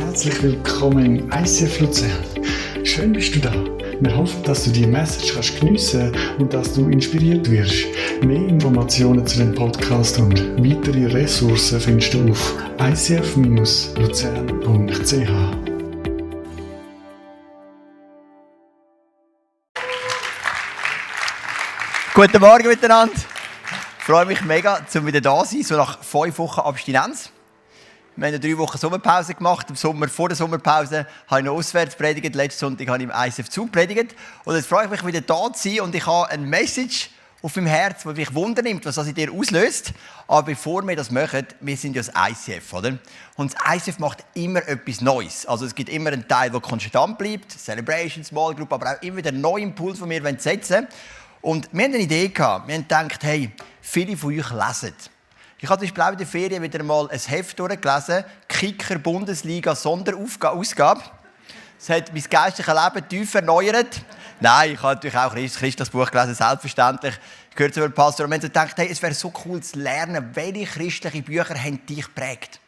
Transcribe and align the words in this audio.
Herzlich 0.00 0.42
willkommen 0.42 1.04
im 1.04 1.30
ICF 1.30 1.80
Luzern. 1.80 2.24
Schön 2.84 3.12
bist 3.12 3.34
du 3.34 3.38
da. 3.38 3.52
Wir 4.00 4.16
hoffen, 4.16 4.42
dass 4.44 4.64
du 4.64 4.70
die 4.70 4.86
Message 4.86 5.34
kannst 5.34 5.60
geniessen 5.60 6.16
und 6.38 6.54
dass 6.54 6.72
du 6.72 6.88
inspiriert 6.88 7.50
wirst. 7.50 7.84
Mehr 8.24 8.48
Informationen 8.48 9.26
zu 9.26 9.36
dem 9.38 9.54
Podcast 9.54 10.18
und 10.18 10.56
weitere 10.56 11.04
Ressourcen 11.04 11.78
findest 11.80 12.14
du 12.14 12.30
auf 12.30 12.54
icf-luzern.ch. 12.78 15.30
Guten 22.14 22.40
Morgen 22.40 22.68
miteinander. 22.68 23.14
Ich 23.98 24.04
freue 24.04 24.24
mich 24.24 24.40
mega, 24.42 24.80
zum 24.88 25.06
wieder 25.06 25.20
da 25.20 25.44
zu 25.44 25.56
sein, 25.56 25.62
so 25.62 25.76
nach 25.76 26.02
fünf 26.02 26.38
Wochen 26.38 26.60
Abstinenz. 26.60 27.30
Wir 28.20 28.26
haben 28.26 28.38
drei 28.38 28.58
Wochen 28.58 28.76
Sommerpause 28.76 29.34
gemacht. 29.34 29.70
Im 29.70 29.76
Sommer, 29.76 30.06
vor 30.06 30.28
der 30.28 30.36
Sommerpause 30.36 31.06
habe 31.26 31.40
ich 31.40 31.46
noch 31.46 31.54
auswärts 31.54 31.96
predigt. 31.96 32.34
Letzten 32.34 32.60
Sonntag 32.60 32.88
habe 32.88 32.98
ich 32.98 33.04
im 33.04 33.10
ISF 33.10 33.48
Zug 33.48 33.72
predigt. 33.72 34.14
Und 34.44 34.56
jetzt 34.56 34.68
freue 34.68 34.84
ich 34.84 34.90
mich 34.90 35.06
wieder 35.06 35.22
da 35.22 35.50
zu 35.54 35.70
sein 35.70 35.80
und 35.80 35.94
ich 35.94 36.06
habe 36.06 36.28
eine 36.28 36.46
Message 36.46 37.08
auf 37.40 37.56
meinem 37.56 37.68
Herz, 37.68 38.02
die 38.02 38.08
mich 38.08 38.34
wundernimmt, 38.34 38.84
was 38.84 38.96
das 38.96 39.06
in 39.06 39.14
dir 39.14 39.32
auslöst. 39.32 39.94
Aber 40.28 40.42
bevor 40.42 40.86
wir 40.86 40.94
das 40.96 41.10
machen, 41.10 41.46
wir 41.62 41.78
sind 41.78 41.96
ja 41.96 42.02
das 42.02 42.12
ICF, 42.14 42.74
oder? 42.74 42.98
Und 43.36 43.54
das 43.54 43.86
ICF 43.86 43.98
macht 43.98 44.22
immer 44.34 44.68
etwas 44.68 45.00
Neues. 45.00 45.46
Also 45.46 45.64
es 45.64 45.74
gibt 45.74 45.88
immer 45.88 46.12
einen 46.12 46.28
Teil, 46.28 46.50
der 46.50 46.60
konstant 46.60 47.16
bleibt, 47.16 47.50
Celebration, 47.52 48.22
Small 48.22 48.54
Group, 48.54 48.70
aber 48.70 48.96
auch 48.98 49.02
immer 49.02 49.16
wieder 49.16 49.30
einen 49.30 49.40
neuen 49.40 49.70
Impuls, 49.70 49.98
den 49.98 50.10
wir 50.10 50.38
setzen 50.38 50.74
wollen. 50.74 50.88
Und 51.40 51.70
wir 51.72 51.84
haben 51.84 51.94
eine 51.94 52.02
Idee 52.02 52.28
gehabt. 52.28 52.68
Wir 52.68 52.74
haben 52.74 52.82
gedacht, 52.82 53.22
hey, 53.22 53.50
viele 53.80 54.14
von 54.14 54.38
euch 54.38 54.50
lesen. 54.50 54.92
Ich 55.62 55.68
habe 55.68 55.86
zum 55.86 55.94
Beispiel 55.94 56.12
in 56.12 56.18
der 56.18 56.26
Ferien 56.26 56.62
wieder 56.62 56.82
mal 56.82 57.10
ein 57.10 57.18
Heft 57.18 57.58
durchgelesen, 57.58 58.24
Kicker 58.48 58.98
Bundesliga 58.98 59.74
Sonderausgabe. 59.74 61.02
Es 61.78 61.90
hat 61.90 62.14
mein 62.14 62.22
geistliches 62.22 62.72
Leben 62.72 63.08
tief 63.08 63.34
erneuert. 63.34 64.00
Nein, 64.40 64.72
ich 64.72 64.82
habe 64.82 64.94
natürlich 64.94 65.18
auch 65.18 65.34
Christ 65.34 65.78
das 65.78 65.90
Buch 65.90 66.10
gelesen, 66.10 66.34
selbstverständlich. 66.34 67.14
Ich 67.50 67.56
gehöre 67.56 67.72
zu 67.72 67.82
einem 67.82 67.92
Pastor 67.92 68.24
und 68.24 68.30
wir 68.30 68.36
haben 68.36 68.42
gedacht, 68.42 68.72
hey, 68.78 68.88
es 68.90 69.02
wäre 69.02 69.12
so 69.12 69.30
cool 69.44 69.62
zu 69.62 69.78
lernen, 69.78 70.30
welche 70.32 70.64
christlichen 70.64 71.24
Bücher 71.24 71.54
haben 71.62 71.84
dich 71.84 72.06
geprägt. 72.06 72.58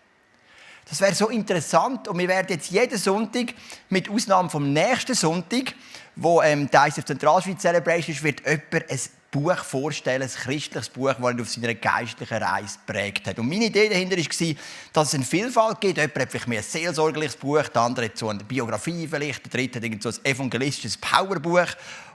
Das 0.87 1.01
wäre 1.01 1.15
so 1.15 1.31
interessant 1.31 2.09
und 2.09 2.19
wir 2.19 2.29
werden 2.29 2.49
jetzt 2.51 2.71
jeden 2.71 2.99
Sonntag, 2.99 3.55
mit 3.89 4.11
Ausnahme 4.11 4.51
vom 4.51 4.71
nächsten 4.71 5.15
Sonntag, 5.15 5.75
wo 6.15 6.43
ähm, 6.43 6.69
die 6.71 6.77
ICF 6.77 7.07
Zentralschweiz 7.07 7.63
Celebration 7.63 8.15
ist, 8.15 8.23
wird 8.23 8.41
jemand 8.47 8.91
ein 8.91 9.01
Buch 9.33 9.57
vorstellen, 9.57 10.23
ein 10.23 10.29
christliches 10.29 10.91
Buch, 10.91 11.15
das 11.15 11.33
ihn 11.33 11.41
auf 11.41 11.49
seiner 11.49 11.75
geistlichen 11.75 12.37
Reise 12.37 12.79
prägt 12.87 13.27
hat. 13.27 13.39
Und 13.39 13.49
meine 13.49 13.65
Idee 13.65 13.89
dahinter 13.89 14.19
war, 14.19 14.57
dass 14.93 15.09
es 15.09 15.15
eine 15.15 15.25
Vielfalt 15.25 15.81
gibt. 15.81 15.97
Jemand 15.97 16.19
hat 16.19 16.31
vielleicht 16.31 16.49
mehr 16.49 16.61
ein 16.61 16.65
seelsorgliches 16.65 17.37
Buch, 17.37 17.67
der 17.67 17.83
andere 17.83 18.05
hat 18.07 18.19
so 18.19 18.29
eine 18.29 18.45
Biografie 18.45 19.09
vielleicht, 19.09 19.51
der 19.51 19.59
dritte 19.59 19.81
hat 19.81 20.03
so 20.03 20.11
ein 20.11 20.25
evangelistisches 20.25 20.99
Powerbuch. 20.99 21.67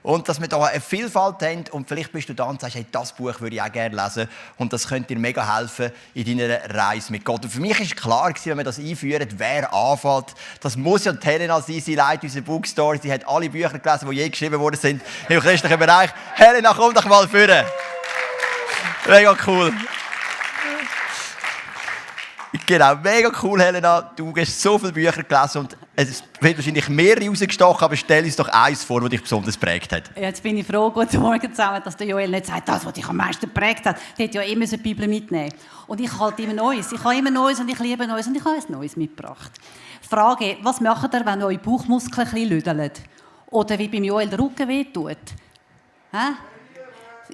Und 0.07 0.29
dass 0.29 0.39
wir 0.39 0.47
da 0.47 0.63
eine 0.63 0.79
Vielfalt 0.79 1.41
haben 1.41 1.65
und 1.71 1.89
vielleicht 1.89 2.13
bist 2.13 2.29
du 2.29 2.33
da 2.33 2.45
und 2.45 2.61
sagst, 2.61 2.77
hey, 2.77 2.85
das 2.93 3.11
Buch 3.11 3.41
würde 3.41 3.57
ich 3.57 3.61
auch 3.61 3.69
gerne 3.69 3.93
lesen 3.93 4.29
und 4.57 4.71
das 4.71 4.87
könnte 4.87 5.13
dir 5.13 5.19
mega 5.19 5.57
helfen 5.57 5.91
in 6.13 6.37
deiner 6.37 6.73
Reise 6.73 7.11
mit 7.11 7.25
Gott. 7.25 7.43
Und 7.43 7.49
für 7.49 7.59
mich 7.59 7.77
ist 7.77 7.97
klar 7.97 8.33
wenn 8.45 8.57
wir 8.57 8.63
das 8.63 8.79
einführen, 8.79 9.27
wer 9.35 9.73
anfängt. 9.73 10.33
Das 10.61 10.77
muss 10.77 11.03
ja 11.03 11.13
Helena 11.21 11.59
sein, 11.59 11.81
sie 11.81 11.95
leitet 11.95 12.23
unsere 12.23 12.45
Bookstore, 12.45 12.99
sie 13.03 13.11
hat 13.11 13.27
alle 13.27 13.49
Bücher 13.49 13.79
gelesen, 13.79 14.09
die 14.09 14.15
je 14.15 14.29
geschrieben 14.29 14.61
worden 14.61 14.79
sind 14.79 15.01
im 15.27 15.41
christlichen 15.41 15.77
Bereich. 15.77 16.09
Helena, 16.35 16.73
komm 16.73 16.93
doch 16.93 17.03
mal 17.03 17.27
führen. 17.27 17.65
Mega 19.09 19.35
cool. 19.45 19.73
Genau, 22.65 22.95
mega 22.95 23.29
cool, 23.43 23.61
Helena. 23.61 24.01
Du 24.15 24.33
hast 24.35 24.61
so 24.61 24.77
viele 24.77 24.93
Bücher 24.93 25.23
gelesen 25.23 25.59
und 25.59 25.77
es 25.95 26.23
wird 26.39 26.57
wahrscheinlich 26.57 26.87
mehrere 26.87 27.27
rausgestochen, 27.27 27.83
aber 27.83 27.95
stell 27.95 28.23
uns 28.23 28.35
doch 28.35 28.47
eins 28.47 28.83
vor, 28.83 29.01
das 29.01 29.09
dich 29.09 29.21
besonders 29.21 29.59
geprägt 29.59 29.91
hat. 29.91 30.11
Ja, 30.15 30.23
jetzt 30.23 30.41
bin 30.41 30.57
ich 30.57 30.65
froh, 30.65 30.89
guten 30.89 31.19
Morgen 31.19 31.51
zusammen, 31.51 31.81
dass 31.83 31.97
der 31.97 32.07
Joel 32.07 32.29
nicht 32.29 32.45
sagt, 32.45 32.69
das, 32.69 32.85
was 32.85 32.93
dich 32.93 33.07
am 33.07 33.17
meisten 33.17 33.47
geprägt 33.47 33.85
hat. 33.85 33.97
Der 34.17 34.27
hat 34.27 34.33
ja 34.33 34.41
immer 34.43 34.65
eine 34.65 34.77
Bibel 34.77 35.07
mitnehmen. 35.07 35.53
Und 35.87 35.99
ich 35.99 36.19
halte 36.19 36.41
immer 36.43 36.53
Neues. 36.53 36.91
Ich 36.91 37.03
habe 37.03 37.15
immer 37.15 37.31
Neues 37.31 37.59
und 37.59 37.69
ich 37.69 37.79
liebe 37.79 38.07
Neues 38.07 38.27
und 38.27 38.35
ich 38.35 38.45
habe 38.45 38.55
ein 38.55 38.63
Neues 38.71 38.95
mitgebracht. 38.95 39.51
Frage, 40.07 40.57
was 40.61 40.79
macht 40.79 41.13
ihr, 41.13 41.25
wenn 41.25 41.41
eure 41.41 41.57
Bauchmuskeln 41.57 42.27
ein 42.27 42.33
bisschen 42.33 42.49
lüdeln? 42.49 42.91
Oder 43.49 43.77
wie 43.77 43.87
beim 43.87 44.03
Joel 44.03 44.27
der 44.29 44.39
Rücken 44.39 44.67
wehtut? 44.67 45.17
Hä? 46.11 46.33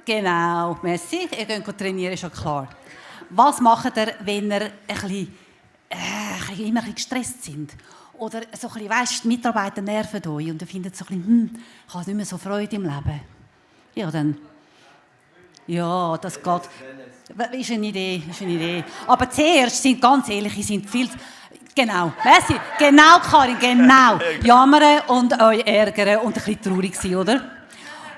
Genau, 0.04 0.78
merci. 0.82 1.28
Ihr 1.38 1.46
könnt 1.46 1.78
trainieren, 1.78 2.14
ist 2.14 2.22
ja 2.22 2.30
klar. 2.30 2.68
Was 3.30 3.60
macht 3.60 3.96
ihr, 3.96 4.14
wenn 4.20 4.50
ihr 4.50 4.62
ein 4.62 4.70
bisschen, 4.86 5.34
äh, 5.88 6.62
immer 6.62 6.80
ein 6.80 6.92
bisschen 6.92 6.94
gestresst 6.94 7.44
sind? 7.44 7.72
Oder 8.18 8.42
so 8.58 8.68
ein 8.68 8.74
bisschen, 8.74 8.90
weißt, 8.90 9.24
die 9.24 9.28
Mitarbeiter 9.28 9.82
nerven 9.82 10.26
euch 10.28 10.50
und 10.50 10.60
ihr 10.60 10.68
findet 10.68 10.96
so 10.96 11.04
ein 11.04 11.18
bisschen, 11.18 11.26
hm, 11.26 11.50
ich 11.88 11.94
habe 11.94 12.04
nicht 12.06 12.16
mehr 12.16 12.26
so 12.26 12.38
Freude 12.38 12.76
im 12.76 12.82
Leben. 12.82 13.20
Ja, 13.94 14.10
dann, 14.10 14.36
ja, 15.66 16.16
das 16.18 16.42
geht. 16.42 16.62
Ist 17.52 17.70
eine 17.70 17.86
Idee, 17.86 18.22
ist 18.28 18.42
eine 18.42 18.52
Idee. 18.52 18.84
Aber 19.06 19.30
zuerst 19.30 19.82
sind 19.82 20.00
ganz 20.00 20.28
ehrlich, 20.28 20.66
sind 20.66 20.88
viel, 20.88 21.08
Genau, 21.74 22.12
merci. 22.24 22.54
Genau, 22.78 23.18
Karin, 23.18 23.58
genau. 23.58 24.20
Jammern 24.44 25.00
und 25.08 25.42
euch 25.42 25.66
ärgern 25.66 26.18
und 26.18 26.28
ein 26.28 26.32
bisschen 26.34 26.62
traurig 26.62 26.94
sein, 26.94 27.16
oder? 27.16 27.50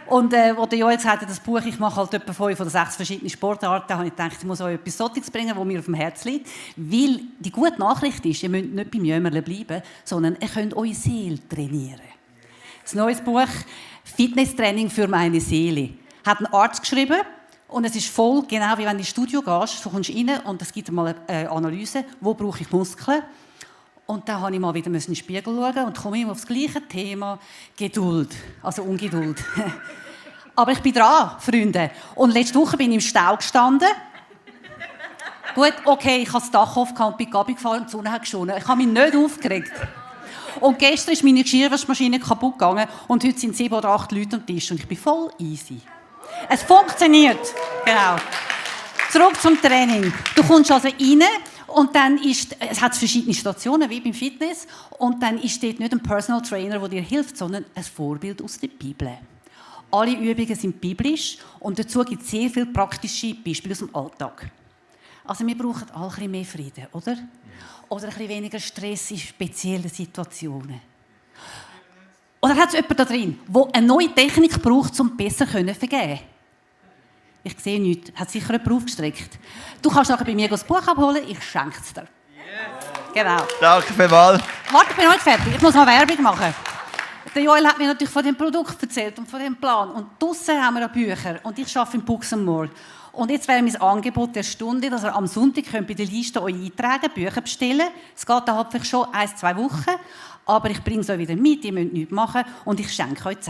Und 0.08 0.32
äh, 0.32 0.54
als 0.56 0.68
der 0.68 0.78
Joel 0.78 0.96
gesagt 0.96 1.22
hat, 1.22 1.28
das 1.28 1.40
Buch, 1.40 1.60
ich 1.64 1.78
mache 1.78 1.96
halt 1.96 2.14
etwa 2.14 2.32
fünf 2.32 2.60
oder 2.60 2.70
sechs 2.70 2.94
verschiedene 2.96 3.28
Sportarten, 3.28 3.92
habe 3.92 4.06
ich 4.06 4.14
gedacht, 4.14 4.36
ich 4.38 4.44
muss 4.44 4.60
euch 4.60 4.74
etwas 4.74 4.96
Solches 4.96 5.30
bringen, 5.30 5.54
das 5.56 5.64
mir 5.64 5.78
auf 5.80 5.84
dem 5.86 5.94
Herz 5.94 6.24
liegt. 6.24 6.48
Weil 6.76 7.20
die 7.40 7.50
gute 7.50 7.78
Nachricht 7.78 8.24
ist, 8.24 8.42
ihr 8.42 8.48
müsst 8.48 8.70
nicht 8.70 8.90
beim 8.90 9.04
Jömerle 9.04 9.42
bleiben, 9.42 9.82
sondern 10.04 10.36
ihr 10.40 10.48
könnt 10.48 10.74
eure 10.76 10.94
Seele 10.94 11.38
trainieren. 11.48 12.00
Das 12.82 12.94
neue 12.94 13.16
Buch 13.16 13.48
«Fitnesstraining 14.04 14.90
für 14.90 15.08
meine 15.08 15.40
Seele» 15.40 15.90
hat 16.24 16.40
ein 16.40 16.46
Arzt 16.46 16.82
geschrieben 16.82 17.20
und 17.68 17.84
es 17.84 17.96
ist 17.96 18.08
voll, 18.08 18.44
genau 18.46 18.78
wie 18.78 18.84
wenn 18.84 18.92
du 18.92 18.98
ins 18.98 19.08
Studio 19.08 19.42
gehst, 19.42 19.84
du 19.84 19.90
kommst 19.90 20.10
rein 20.10 20.30
und 20.44 20.62
es 20.62 20.72
gibt 20.72 20.90
mal 20.92 21.16
eine 21.26 21.50
Analyse, 21.50 22.04
wo 22.20 22.32
brauche 22.32 22.60
ich 22.60 22.70
Muskeln 22.70 23.22
und 24.06 24.28
dann 24.28 24.40
habe 24.40 24.54
ich 24.54 24.60
mal 24.60 24.72
wieder 24.72 24.86
in 24.86 24.92
den 24.92 25.16
Spiegel 25.16 25.54
schauen 25.54 25.84
und 25.86 25.96
komme 25.96 26.20
immer 26.20 26.32
auf 26.32 26.38
das 26.38 26.46
gleiche 26.46 26.86
Thema, 26.86 27.38
Geduld, 27.76 28.34
also 28.62 28.82
Ungeduld. 28.82 29.42
Aber 30.56 30.72
ich 30.72 30.80
bin 30.80 30.94
dran, 30.94 31.32
Freunde. 31.38 31.90
Und 32.14 32.30
letzte 32.30 32.54
Woche 32.58 32.76
bin 32.76 32.90
ich 32.90 32.94
im 32.94 33.00
Stau 33.00 33.36
gestanden. 33.36 33.88
Gut, 35.54 35.74
okay, 35.84 36.18
ich 36.18 36.28
habe 36.28 36.40
das 36.40 36.50
Dach 36.50 36.76
aufgehauen 36.76 37.16
bin 37.16 37.30
Gabi 37.30 37.54
gefahren 37.54 37.80
und 37.80 37.88
die 37.88 37.92
Sonne 37.92 38.10
hat 38.10 38.22
geschonen. 38.22 38.56
Ich 38.58 38.66
habe 38.66 38.82
mich 38.82 38.86
nicht 38.86 39.16
aufgeregt. 39.16 39.72
Und 40.60 40.78
gestern 40.78 41.12
ist 41.12 41.24
meine 41.24 41.42
Geschirrwaschmaschine 41.42 42.20
kaputt 42.20 42.54
gegangen 42.54 42.86
und 43.08 43.24
heute 43.24 43.38
sind 43.38 43.56
sieben 43.56 43.74
oder 43.74 43.90
acht 43.90 44.12
Leute 44.12 44.36
am 44.36 44.46
Tisch 44.46 44.70
und 44.70 44.80
ich 44.80 44.88
bin 44.88 44.96
voll 44.96 45.30
easy. 45.38 45.80
Es 46.48 46.62
funktioniert. 46.62 47.40
Genau. 47.84 48.16
Zurück 49.10 49.40
zum 49.40 49.60
Training. 49.60 50.12
Du 50.34 50.42
kommst 50.42 50.70
also 50.70 50.88
rein 50.88 51.22
und 51.76 51.94
dann 51.94 52.16
ist, 52.16 52.56
es 52.58 52.80
hat 52.80 52.96
verschiedene 52.96 53.34
Stationen, 53.34 53.90
wie 53.90 54.00
beim 54.00 54.14
Fitness. 54.14 54.66
Und 54.98 55.22
dann 55.22 55.38
ist 55.38 55.62
dort 55.62 55.78
nicht 55.78 55.92
ein 55.92 56.02
Personal 56.02 56.40
Trainer, 56.40 56.78
der 56.78 56.88
dir 56.88 57.02
hilft, 57.02 57.36
sondern 57.36 57.66
ein 57.74 57.84
Vorbild 57.84 58.40
aus 58.40 58.58
der 58.58 58.68
Bibel. 58.68 59.18
Alle 59.90 60.12
Übungen 60.12 60.54
sind 60.54 60.80
biblisch 60.80 61.36
und 61.60 61.78
dazu 61.78 62.02
gibt 62.02 62.22
es 62.22 62.30
sehr 62.30 62.48
viele 62.48 62.64
praktische 62.64 63.34
Beispiele 63.34 63.72
aus 63.72 63.80
dem 63.80 63.94
Alltag. 63.94 64.50
Also 65.22 65.46
wir 65.46 65.54
brauchen 65.54 65.90
alle 65.90 66.04
ein 66.04 66.08
bisschen 66.08 66.30
mehr 66.30 66.44
Frieden, 66.46 66.86
oder? 66.92 67.18
Oder 67.90 68.04
ein 68.04 68.08
bisschen 68.08 68.28
weniger 68.30 68.58
Stress 68.58 69.10
in 69.10 69.18
speziellen 69.18 69.90
Situationen. 69.90 70.80
Oder 72.40 72.56
hat 72.56 72.68
es 72.68 72.74
jemanden 72.74 72.96
da 72.96 73.04
drin, 73.04 73.38
der 73.46 73.68
eine 73.74 73.86
neue 73.86 74.14
Technik 74.14 74.62
braucht, 74.62 74.98
um 74.98 75.14
besser 75.14 75.46
zu 75.46 75.74
vergeben? 75.74 76.20
Ich 77.46 77.54
sehe 77.60 77.80
nichts. 77.80 78.10
Hat 78.16 78.28
sicher 78.28 78.54
jemand 78.54 78.72
aufgestreckt. 78.72 79.38
Du 79.80 79.88
kannst 79.88 80.10
nachher 80.10 80.24
bei 80.24 80.34
mir 80.34 80.48
das 80.48 80.64
Buch 80.64 80.84
abholen, 80.84 81.22
ich 81.28 81.40
schenke 81.44 81.78
es 81.80 81.92
dir. 81.92 82.02
Yes. 82.02 83.14
Genau. 83.14 83.36
Danke 83.60 83.92
vielmals. 83.94 84.42
Warte, 84.72 84.90
ich 84.90 84.96
bin 84.96 85.08
heute 85.08 85.20
fertig. 85.20 85.54
Ich 85.54 85.62
muss 85.62 85.72
noch 85.72 85.86
Werbung 85.86 86.22
machen. 86.24 86.52
Der 87.32 87.42
Joel 87.42 87.64
hat 87.64 87.78
mir 87.78 87.86
natürlich 87.86 88.12
von 88.12 88.24
dem 88.24 88.34
Produkt 88.34 88.82
erzählt 88.82 89.16
und 89.20 89.30
von 89.30 89.38
dem 89.38 89.54
Plan. 89.54 89.90
Und 89.90 90.20
draussen 90.20 90.60
haben 90.60 90.74
wir 90.74 90.86
auch 90.86 90.90
Bücher. 90.90 91.38
Und 91.44 91.56
ich 91.60 91.76
arbeite 91.76 91.98
in 91.98 92.04
Buxenmoor. 92.04 92.68
Und 93.12 93.30
jetzt 93.30 93.46
wäre 93.46 93.62
mein 93.62 93.76
Angebot 93.76 94.34
der 94.34 94.42
Stunde, 94.42 94.90
dass 94.90 95.04
ihr 95.04 95.14
am 95.14 95.28
Sonntag 95.28 95.66
könnt 95.70 95.86
bei 95.86 95.94
der 95.94 96.06
Liste 96.06 96.42
euch 96.42 96.52
eintragen 96.52 97.12
Bücher 97.14 97.42
bestellen 97.42 97.86
Es 98.16 98.26
geht 98.26 98.42
dann 98.44 98.66
vielleicht 98.68 98.86
schon 98.88 99.06
ein, 99.14 99.28
zwei 99.36 99.56
Wochen. 99.56 99.94
Aber 100.46 100.68
ich 100.68 100.82
bringe 100.82 101.02
es 101.02 101.10
euch 101.10 101.18
wieder 101.18 101.36
mit, 101.36 101.64
ihr 101.64 101.72
müsst 101.72 101.92
nichts 101.92 102.12
machen. 102.12 102.42
Und 102.64 102.80
ich 102.80 102.92
schenke 102.92 103.28
euch 103.28 103.36
10%. 103.36 103.46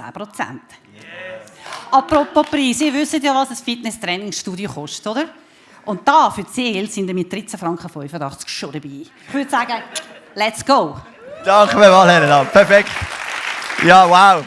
Yes. 0.93 1.46
Apropos 1.91 2.47
Preis, 2.49 2.81
ihr 2.81 2.93
wisst 2.93 3.23
ja, 3.23 3.35
was 3.35 3.51
ein 3.51 3.57
Fitness-Trainingsstudio 3.57 4.71
kostet, 4.71 5.07
oder? 5.07 5.25
Und 5.85 6.07
da 6.07 6.31
für 6.31 6.45
Seele 6.45 6.89
sind 6.89 7.07
wir 7.07 7.15
mit 7.15 7.33
13,85 7.33 7.59
Franken 7.59 8.49
schon 8.49 8.73
dabei. 8.73 8.89
Ich 9.29 9.35
würde 9.35 9.51
sagen, 9.51 9.83
let's 10.35 10.65
go! 10.65 10.97
Danke 11.45 11.79
vielmals, 11.79 12.11
Helena. 12.11 12.45
Perfekt. 12.45 12.91
Ja, 13.85 14.09
wow. 14.09 14.45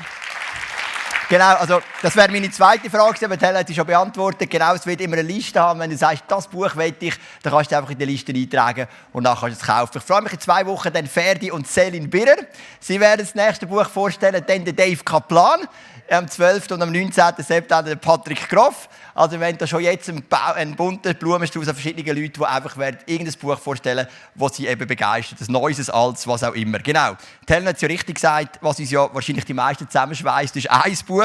Genau, 1.29 1.53
also 1.57 1.79
das 2.01 2.15
wäre 2.15 2.31
meine 2.31 2.49
zweite 2.49 2.89
Frage, 2.89 3.23
aber 3.23 3.37
Helen 3.37 3.57
hat 3.57 3.67
sie 3.67 3.75
schon 3.75 3.85
beantwortet. 3.85 4.49
Genau, 4.49 4.73
es 4.73 4.83
wird 4.87 4.99
immer 4.99 5.13
eine 5.13 5.21
Liste 5.21 5.59
haben. 5.59 5.79
Wenn 5.79 5.91
du 5.91 5.95
sagst, 5.95 6.23
das 6.27 6.47
Buch 6.47 6.75
will 6.75 6.95
ich, 6.99 7.13
dann 7.43 7.53
kannst 7.53 7.71
du 7.71 7.77
einfach 7.77 7.91
in 7.91 7.99
die 7.99 8.05
Liste 8.05 8.33
eintragen 8.33 8.87
und 9.13 9.25
dann 9.25 9.37
kannst 9.37 9.61
du 9.61 9.61
es 9.61 9.67
kaufen. 9.67 9.99
Ich 9.99 10.03
freue 10.03 10.23
mich 10.23 10.33
in 10.33 10.39
zwei 10.39 10.65
Wochen 10.65 10.91
dann 10.91 11.05
Ferdi 11.05 11.51
und 11.51 11.67
Selin 11.67 12.09
Birrer. 12.09 12.37
Sie 12.79 12.99
werden 12.99 13.19
das 13.19 13.35
nächste 13.35 13.67
Buch 13.67 13.87
vorstellen, 13.87 14.43
dann 14.47 14.65
der 14.65 14.73
Dave 14.73 15.03
Kaplan 15.03 15.67
am 16.11 16.27
12. 16.27 16.71
und 16.71 16.81
am 16.81 16.91
19. 16.91 17.23
September 17.37 17.95
Patrick 17.95 18.49
Groff. 18.49 18.89
Also 19.13 19.39
wir 19.39 19.47
haben 19.47 19.57
da 19.57 19.67
schon 19.67 19.83
jetzt 19.83 20.09
einen, 20.09 20.75
bunten 20.75 21.15
Blumenstrauß 21.15 21.67
an 21.67 21.75
verschiedenen 21.75 22.15
Leuten, 22.15 22.33
die 22.39 22.45
einfach 22.45 22.77
irgendein 23.05 23.39
Buch 23.39 23.59
vorstellen, 23.59 24.07
das 24.35 24.55
sie 24.55 24.67
eben 24.67 24.87
begeistert. 24.87 25.41
Ein 25.41 25.51
neues, 25.51 25.89
altes, 25.89 26.25
was 26.25 26.43
auch 26.43 26.53
immer. 26.53 26.79
Genau. 26.79 27.15
Die 27.47 27.53
Helen 27.53 27.67
hat 27.67 27.75
es 27.75 27.81
ja 27.81 27.87
richtig 27.87 28.15
gesagt, 28.15 28.59
was 28.61 28.79
uns 28.79 28.91
ja 28.91 29.13
wahrscheinlich 29.13 29.45
die 29.45 29.53
meisten 29.53 29.87
zusammenschweißt, 29.87 30.55
ist 30.55 30.71
ein 30.71 30.97
Buch. 31.05 31.18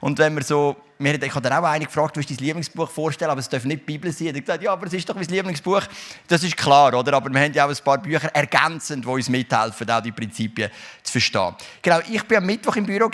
Und 0.00 0.18
wenn 0.18 0.34
wir 0.34 0.42
so 0.42 0.76
mir, 0.98 1.20
ich 1.20 1.34
habe 1.34 1.48
dann 1.48 1.64
auch 1.64 1.68
einen 1.68 1.84
gefragt, 1.84 2.16
du 2.16 2.20
dein 2.20 2.36
Lieblingsbuch 2.36 2.88
vorstellen, 2.88 3.30
aber 3.30 3.40
es 3.40 3.48
darf 3.48 3.64
nicht 3.64 3.80
die 3.80 3.84
Bibel 3.84 4.12
sein. 4.12 4.28
Ich 4.28 4.32
habe 4.32 4.40
gesagt, 4.40 4.62
ja, 4.62 4.72
aber 4.72 4.86
es 4.86 4.92
ist 4.92 5.08
doch 5.08 5.14
mein 5.14 5.24
Lieblingsbuch. 5.24 5.82
Das 6.28 6.42
ist 6.42 6.56
klar, 6.56 6.94
oder? 6.94 7.14
Aber 7.14 7.32
wir 7.32 7.40
haben 7.40 7.52
ja 7.52 7.66
auch 7.66 7.70
ein 7.70 7.84
paar 7.84 7.98
Bücher 7.98 8.28
ergänzend, 8.34 9.04
die 9.04 9.08
uns 9.08 9.28
mithelfen, 9.28 9.90
auch 9.90 10.00
die 10.00 10.12
Prinzipien 10.12 10.70
zu 11.02 11.12
verstehen. 11.12 11.54
Genau, 11.82 11.98
ich 12.08 12.30
war 12.30 12.38
am 12.38 12.46
Mittwoch 12.46 12.76
im 12.76 12.86
Büro 12.86 13.10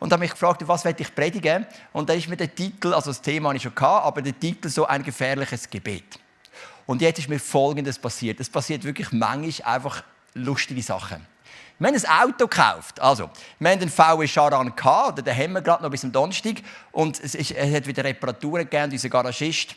und 0.00 0.12
habe 0.12 0.20
mich 0.20 0.30
gefragt, 0.30 0.66
was 0.66 0.84
werde 0.84 1.02
ich 1.02 1.14
predigen? 1.14 1.66
Und 1.92 2.08
da 2.08 2.14
ist 2.14 2.28
mir 2.28 2.36
der 2.36 2.54
Titel, 2.54 2.92
also 2.92 3.10
das 3.10 3.20
Thema 3.20 3.48
habe 3.48 3.56
ich 3.56 3.62
schon 3.62 3.74
gehabt, 3.74 4.06
aber 4.06 4.22
der 4.22 4.38
Titel 4.38 4.68
so 4.68 4.86
ein 4.86 5.02
gefährliches 5.02 5.68
Gebet. 5.68 6.18
Und 6.86 7.02
jetzt 7.02 7.18
ist 7.18 7.28
mir 7.28 7.38
Folgendes 7.38 7.98
passiert. 7.98 8.40
Es 8.40 8.48
passiert 8.48 8.82
wirklich 8.84 9.12
manchmal 9.12 9.74
einfach 9.74 10.02
lustige 10.34 10.82
Sachen. 10.82 11.26
Wir 11.80 11.88
haben 11.88 11.94
ein 11.94 12.28
Auto 12.28 12.48
gekauft. 12.48 13.00
Also, 13.00 13.30
wir 13.60 13.70
haben 13.70 13.78
den 13.78 13.88
VW 13.88 14.26
Charan 14.26 14.74
gehabt, 14.74 15.24
den 15.24 15.36
haben 15.36 15.52
wir 15.52 15.62
gerade 15.62 15.82
noch 15.82 15.90
bis 15.90 16.00
zum 16.00 16.10
Donnerstag. 16.10 16.56
Und 16.90 17.20
es, 17.20 17.36
ist, 17.36 17.52
es 17.52 17.74
hat 17.74 17.86
wieder 17.86 18.02
Reparaturen 18.02 18.64
gegeben. 18.64 18.90
Unser 18.90 19.08
Garagist, 19.08 19.76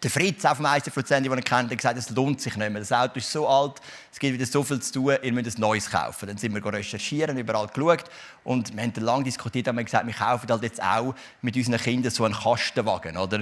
der 0.00 0.10
Fritz 0.10 0.44
auf 0.44 0.58
dem 0.58 0.66
Eisenprozent, 0.66 1.26
den 1.26 1.32
er 1.32 1.42
kennt, 1.42 1.70
hat 1.70 1.78
gesagt, 1.78 1.98
es 1.98 2.10
lohnt 2.10 2.40
sich 2.40 2.54
nicht 2.54 2.70
mehr. 2.70 2.80
Das 2.80 2.92
Auto 2.92 3.18
ist 3.18 3.32
so 3.32 3.48
alt, 3.48 3.80
es 4.12 4.20
gibt 4.20 4.34
wieder 4.34 4.46
so 4.46 4.62
viel 4.62 4.80
zu 4.80 4.92
tun, 4.92 5.16
ihr 5.20 5.32
müsst 5.32 5.58
ein 5.58 5.60
neues 5.60 5.90
kaufen. 5.90 6.28
Dann 6.28 6.36
sind 6.36 6.54
wir 6.54 6.64
recherchieren, 6.64 7.36
überall 7.38 7.66
geschaut 7.66 8.04
und 8.44 8.76
wir 8.76 8.82
haben 8.84 8.92
lange 8.96 9.24
diskutiert, 9.24 9.66
haben 9.66 9.84
gesagt, 9.84 10.06
wir 10.06 10.14
kaufen 10.14 10.48
halt 10.48 10.62
jetzt 10.62 10.80
auch 10.80 11.12
mit 11.42 11.56
unseren 11.56 11.78
Kindern 11.78 12.12
so 12.12 12.24
einen 12.24 12.34
Kastenwagen, 12.34 13.16
oder? 13.16 13.40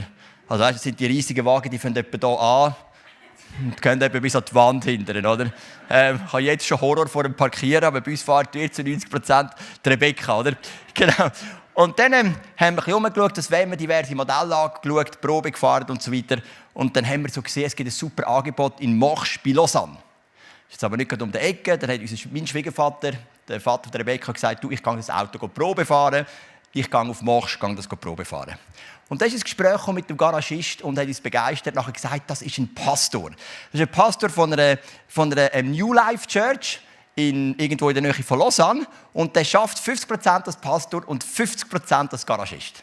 Also 0.49 0.65
weißt, 0.65 0.77
das 0.77 0.83
sind 0.85 1.01
die 1.01 1.07
riesigen 1.07 1.45
Wagen, 1.45 1.71
die 1.71 1.79
fangen 1.79 1.97
etwa 1.97 2.29
hier 2.29 2.41
an 2.41 2.75
gehen 3.81 4.01
eben 4.01 4.23
bis 4.23 4.37
an 4.37 4.45
die 4.49 4.55
Wand 4.55 4.85
hinten, 4.85 5.25
oder? 5.25 5.53
Ähm, 5.89 6.21
ich 6.27 6.33
habe 6.33 6.43
jetzt 6.43 6.67
schon 6.67 6.81
Horror 6.81 7.07
vor 7.07 7.23
dem 7.23 7.35
Parkieren, 7.35 7.85
aber 7.85 8.01
bei 8.01 8.11
uns 8.11 8.23
fährt 8.23 8.53
zu 8.53 8.83
90 8.83 9.11
Prozent 9.11 9.51
die 9.85 9.89
Rebecca, 9.89 10.39
oder? 10.39 10.53
Genau. 10.95 11.29
Und 11.75 11.99
dann 11.99 12.13
ähm, 12.13 12.37
haben 12.57 12.77
wir 12.77 12.97
umgeschaut, 12.97 13.37
dass 13.37 13.51
wir 13.51 13.67
diverse 13.77 14.15
Modelle 14.15 14.57
angeschaut, 14.57 15.21
Probe 15.21 15.51
gefahren 15.51 15.91
und 15.91 16.01
so 16.01 16.13
weiter. 16.13 16.41
Und 16.73 16.95
dann 16.97 17.05
haben 17.07 17.23
wir 17.23 17.31
so 17.31 17.43
gesehen, 17.43 17.65
es 17.65 17.75
gibt 17.75 17.89
ein 17.89 17.91
super 17.91 18.29
Angebot 18.29 18.81
in 18.81 18.97
Mochs 18.97 19.39
bei 19.45 19.51
Lausanne. 19.51 19.95
Das 19.95 20.69
ist 20.69 20.73
jetzt 20.73 20.85
aber 20.85 20.97
nicht 20.97 21.09
gerade 21.09 21.25
um 21.25 21.33
die 21.33 21.39
Ecke. 21.39 21.77
Dann 21.77 21.91
hat 21.91 22.01
unser, 22.01 22.17
mein 22.33 22.47
Schwiegervater, 22.47 23.13
der 23.49 23.61
Vater 23.61 23.91
der 23.91 24.01
Rebecca, 24.01 24.31
gesagt, 24.31 24.63
du, 24.63 24.71
ich 24.71 24.81
kann 24.81 24.97
das 24.97 25.11
Auto 25.11 25.49
Probe 25.49 25.85
fahren. 25.85 26.25
Ich 26.73 26.89
gehe 26.89 27.01
auf 27.01 27.23
Mochs, 27.23 27.59
gehe 27.59 27.75
das 27.75 27.89
Probe 27.89 28.25
fahren. 28.25 28.57
Und 29.09 29.21
da 29.21 29.27
ist 29.27 29.35
ein 29.35 29.41
Gespräch 29.41 29.87
mit 29.89 30.09
dem 30.09 30.17
Garagist 30.17 30.83
und 30.83 30.99
hat 30.99 31.07
uns 31.07 31.21
begeistert 31.21 31.75
nachher 31.75 31.93
gesagt, 31.93 32.23
das 32.29 32.43
ist 32.43 32.59
ein 32.59 32.75
Pastor. 32.75 33.31
Das 33.31 33.81
ist 33.81 33.81
ein 33.81 33.89
Pastor 33.89 34.31
von 34.31 34.53
einer, 34.53 34.79
von 35.09 35.31
einer 35.33 35.53
ähm, 35.55 35.73
New 35.73 35.93
Life 35.93 36.27
Church 36.27 36.81
in, 37.15 37.55
irgendwo 37.59 37.91
in 37.91 37.95
der 37.95 38.03
Nähe 38.03 38.15
von 38.15 38.39
Lausanne 38.39 38.87
und 39.13 39.37
der 39.37 39.45
schafft 39.45 39.79
50% 39.79 40.47
als 40.47 40.57
Pastor 40.57 41.07
und 41.07 41.25
50% 41.25 42.11
als 42.11 42.27
Garagist. 42.27 42.83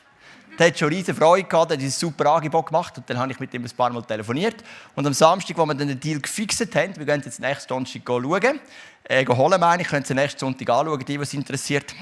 Der 0.59 0.67
hat 0.67 0.77
schon 0.77 0.89
riesige 0.89 1.15
Freude 1.15 1.47
gehabt, 1.47 1.71
der 1.71 1.77
hat 1.77 1.83
ein 1.83 1.89
super 1.89 2.33
Angebot 2.33 2.67
gemacht 2.67 2.97
und 2.97 3.09
dann 3.09 3.17
habe 3.17 3.31
ich 3.31 3.39
mit 3.39 3.53
ihm 3.53 3.63
ein 3.63 3.71
paar 3.71 3.89
Mal 3.89 4.03
telefoniert. 4.03 4.63
Und 4.95 5.07
am 5.07 5.13
Samstag, 5.13 5.57
wo 5.57 5.65
wir 5.65 5.73
dann 5.73 5.87
den 5.87 5.99
Deal 5.99 6.19
gefixt 6.19 6.75
haben, 6.75 6.95
wir 6.97 7.05
gehen 7.05 7.21
jetzt 7.25 7.39
nächsten 7.39 7.67
Donnerstag 7.69 8.03
schauen, 8.05 8.59
äh, 9.05 9.25
holen 9.25 9.59
meine 9.59 9.81
ich, 9.81 9.87
können 9.87 10.05
Sie 10.05 10.13
nächsten 10.13 10.39
Sonntag 10.39 10.69
anschauen, 10.69 11.03
die, 11.05 11.19
was 11.19 11.33
interessiert. 11.33 11.95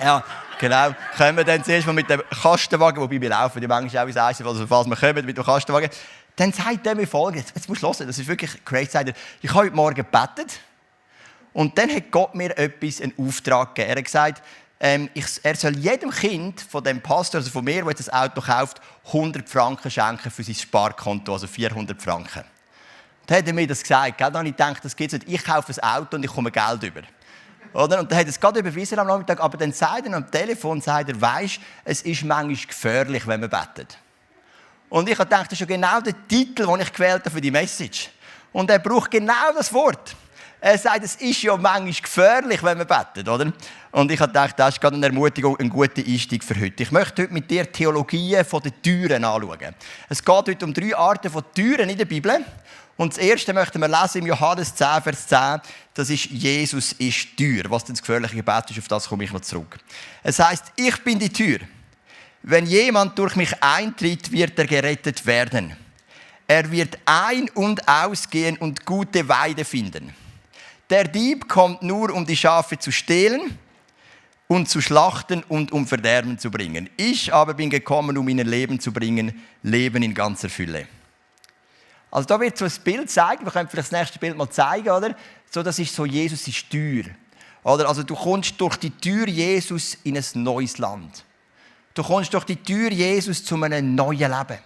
Ja, 0.00 0.22
genau. 0.58 0.94
Kommen 1.16 1.38
wir 1.38 1.44
dann 1.44 1.64
zuerst 1.64 1.86
mal 1.86 1.92
mit 1.92 2.08
dem 2.10 2.22
Kastenwagen, 2.42 3.00
wobei 3.02 3.20
wir 3.20 3.30
laufen 3.30 3.60
die 3.60 3.66
manchmal 3.66 4.04
auch 4.04 4.08
ins 4.08 4.16
Eisen, 4.16 4.46
also 4.46 4.66
falls 4.66 4.86
wir 4.86 4.96
kommen 4.96 5.24
mit 5.24 5.36
dem 5.36 5.44
Kastenwagen. 5.44 5.90
Dann 6.36 6.52
sagt 6.52 6.86
er 6.86 6.94
mir 6.94 7.06
folgendes, 7.06 7.50
jetzt 7.54 7.68
musst 7.68 7.82
du 7.82 7.86
hören, 7.86 8.06
das 8.06 8.18
ist 8.18 8.26
wirklich 8.26 8.62
crazy, 8.64 8.98
ich 9.40 9.50
habe 9.50 9.58
heute 9.60 9.74
Morgen 9.74 9.94
gebetet 9.94 10.60
und 11.54 11.78
dann 11.78 11.90
hat 11.94 12.10
Gott 12.10 12.34
mir 12.34 12.56
etwas, 12.58 13.00
einen 13.00 13.14
Auftrag 13.16 13.74
gegeben. 13.74 13.90
Er 13.90 13.96
hat 13.96 14.04
gesagt, 14.04 14.42
ähm, 14.78 15.08
ich, 15.14 15.24
er 15.42 15.54
soll 15.54 15.74
jedem 15.78 16.10
Kind 16.10 16.60
von 16.60 16.84
dem 16.84 17.00
Pastor, 17.00 17.38
also 17.38 17.50
von 17.50 17.64
mir, 17.64 17.82
der 17.82 17.94
das 17.94 18.12
Auto 18.12 18.42
kauft, 18.42 18.82
100 19.06 19.48
Franken 19.48 19.90
schenken 19.90 20.30
für 20.30 20.42
sein 20.42 20.54
Sparkonto, 20.54 21.32
also 21.32 21.46
400 21.46 22.00
Franken. 22.02 22.44
Dann 23.26 23.38
hat 23.38 23.46
er 23.46 23.54
mir 23.54 23.66
das 23.66 23.80
gesagt. 23.80 24.18
Gell? 24.18 24.26
Dann 24.26 24.38
habe 24.38 24.48
ich 24.48 24.56
gedacht, 24.56 24.84
das 24.84 24.94
geht 24.94 25.12
nicht. 25.12 25.26
Ich 25.26 25.42
kaufe 25.42 25.72
ein 25.72 25.80
Auto 25.80 26.16
und 26.16 26.24
ich 26.24 26.30
komme 26.30 26.50
Geld 26.50 26.82
über. 26.82 27.00
Oder? 27.76 28.00
Und 28.00 28.10
dann 28.10 28.18
hat 28.18 28.24
er 28.24 28.30
es 28.30 28.40
gerade 28.40 28.60
überwiesen 28.60 28.98
am 28.98 29.06
Nachmittag, 29.06 29.38
aber 29.38 29.58
dann 29.58 29.70
sagt 29.70 30.06
er 30.06 30.14
am 30.14 30.30
Telefon, 30.30 30.80
sagt 30.80 31.10
er, 31.10 31.20
weisst, 31.20 31.60
es 31.84 32.00
ist 32.02 32.24
manchmal 32.24 32.56
gefährlich, 32.56 33.26
wenn 33.26 33.40
man 33.40 33.50
betet. 33.50 33.98
Und 34.88 35.08
ich 35.10 35.18
habe 35.18 35.28
gedacht, 35.28 35.52
das 35.52 35.52
ist 35.52 35.60
ja 35.60 35.66
genau 35.66 36.00
der 36.00 36.14
Titel, 36.26 36.66
den 36.66 36.80
ich 36.80 36.92
gewählt 36.92 37.20
habe 37.20 37.30
für 37.30 37.40
die 37.40 37.50
Message. 37.50 38.08
Und 38.52 38.70
er 38.70 38.78
braucht 38.78 39.10
genau 39.10 39.52
das 39.54 39.70
Wort. 39.74 40.16
Er 40.66 40.78
sagt, 40.78 41.04
es 41.04 41.14
ist 41.14 41.42
ja 41.42 41.56
manchmal 41.56 41.92
gefährlich, 41.92 42.60
wenn 42.60 42.76
man 42.76 42.88
betet, 42.88 43.28
oder? 43.28 43.52
Und 43.92 44.10
ich 44.10 44.18
habe 44.18 44.32
gedacht, 44.32 44.58
das 44.58 44.74
ist 44.74 44.80
gerade 44.80 44.96
eine 44.96 45.06
Ermutigung, 45.06 45.56
ein 45.60 45.68
guter 45.68 46.02
Einstieg 46.04 46.42
für 46.42 46.60
heute. 46.60 46.82
Ich 46.82 46.90
möchte 46.90 47.22
heute 47.22 47.32
mit 47.32 47.48
dir 47.48 47.70
Theologien 47.70 48.44
von 48.44 48.60
den 48.60 48.72
Türen 48.82 49.24
anschauen. 49.24 49.76
Es 50.08 50.24
geht 50.24 50.34
heute 50.34 50.64
um 50.64 50.74
drei 50.74 50.96
Arten 50.96 51.30
von 51.30 51.44
Türen 51.54 51.88
in 51.88 51.96
der 51.96 52.04
Bibel. 52.06 52.44
Und 52.96 53.12
das 53.12 53.18
erste 53.18 53.52
möchten 53.52 53.78
wir 53.78 53.86
lesen 53.86 54.22
im 54.22 54.26
Johannes 54.26 54.74
10, 54.74 55.02
Vers 55.02 55.28
10. 55.28 55.60
Das 55.94 56.10
ist 56.10 56.24
Jesus 56.24 56.94
ist 56.94 57.36
Tür. 57.36 57.62
Was 57.68 57.84
denn 57.84 57.94
das 57.94 58.02
gefährliche 58.02 58.34
Gebet 58.34 58.68
ist, 58.72 58.78
auf 58.80 58.88
das 58.88 59.08
komme 59.08 59.22
ich 59.22 59.32
noch 59.32 59.42
zurück. 59.42 59.78
Es 60.24 60.40
heißt, 60.40 60.72
ich 60.74 60.96
bin 61.04 61.20
die 61.20 61.32
Tür. 61.32 61.60
Wenn 62.42 62.66
jemand 62.66 63.16
durch 63.16 63.36
mich 63.36 63.54
eintritt, 63.62 64.32
wird 64.32 64.58
er 64.58 64.66
gerettet 64.66 65.24
werden. 65.26 65.76
Er 66.48 66.68
wird 66.68 66.98
ein- 67.06 67.50
und 67.50 67.86
ausgehen 67.86 68.56
und 68.56 68.84
gute 68.84 69.28
Weide 69.28 69.64
finden. 69.64 70.25
Der 70.90 71.04
Dieb 71.04 71.48
kommt 71.48 71.82
nur, 71.82 72.12
um 72.14 72.24
die 72.24 72.36
Schafe 72.36 72.78
zu 72.78 72.92
stehlen 72.92 73.58
und 74.46 74.68
zu 74.68 74.80
schlachten 74.80 75.42
und 75.48 75.72
um 75.72 75.86
Verderben 75.86 76.38
zu 76.38 76.50
bringen. 76.50 76.88
Ich 76.96 77.34
aber 77.34 77.54
bin 77.54 77.70
gekommen, 77.70 78.16
um 78.16 78.28
ihnen 78.28 78.46
Leben 78.46 78.78
zu 78.78 78.92
bringen, 78.92 79.42
Leben 79.62 80.02
in 80.02 80.14
ganzer 80.14 80.48
Fülle. 80.48 80.86
Also 82.10 82.28
da 82.28 82.40
wird 82.40 82.56
so 82.56 82.64
ein 82.64 82.72
Bild 82.84 83.10
zeigen, 83.10 83.44
wir 83.44 83.52
können 83.52 83.68
vielleicht 83.68 83.92
das 83.92 83.98
nächste 83.98 84.18
Bild 84.18 84.36
mal 84.36 84.48
zeigen, 84.48 84.88
oder? 84.88 85.16
So, 85.50 85.62
das 85.62 85.78
ist 85.78 85.94
so 85.94 86.06
Jesus 86.06 86.46
ist 86.46 86.70
Tür. 86.70 87.04
Oder? 87.64 87.88
Also 87.88 88.04
du 88.04 88.14
kommst 88.14 88.60
durch 88.60 88.76
die 88.76 88.90
Tür 88.90 89.26
Jesus 89.26 89.98
in 90.04 90.16
ein 90.16 90.24
neues 90.34 90.78
Land. 90.78 91.24
Du 91.94 92.04
kommst 92.04 92.32
durch 92.32 92.44
die 92.44 92.56
Tür 92.56 92.92
Jesus 92.92 93.44
zu 93.44 93.60
einem 93.60 93.94
neuen 93.94 94.30
Leben. 94.30 94.58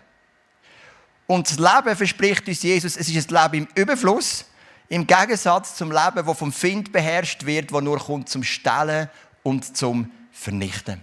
Und 1.27 1.49
das 1.49 1.59
Leben 1.59 1.97
verspricht 1.97 2.47
uns 2.47 2.63
Jesus, 2.63 2.97
es 2.97 3.09
ist 3.09 3.33
ein 3.33 3.43
Leben 3.43 3.67
im 3.67 3.83
Überfluss, 3.83 4.45
im 4.91 5.07
Gegensatz 5.07 5.77
zum 5.77 5.93
Leben, 5.93 6.27
das 6.27 6.39
vom 6.39 6.53
Find 6.53 6.93
beherrscht 6.93 7.47
wird, 7.47 7.73
das 7.73 7.81
nur 7.81 7.99
kommt 7.99 8.29
zum 8.29 8.43
Stellen 8.43 9.09
und 9.45 9.77
zum 9.77 10.11
Vernichten. 10.33 11.01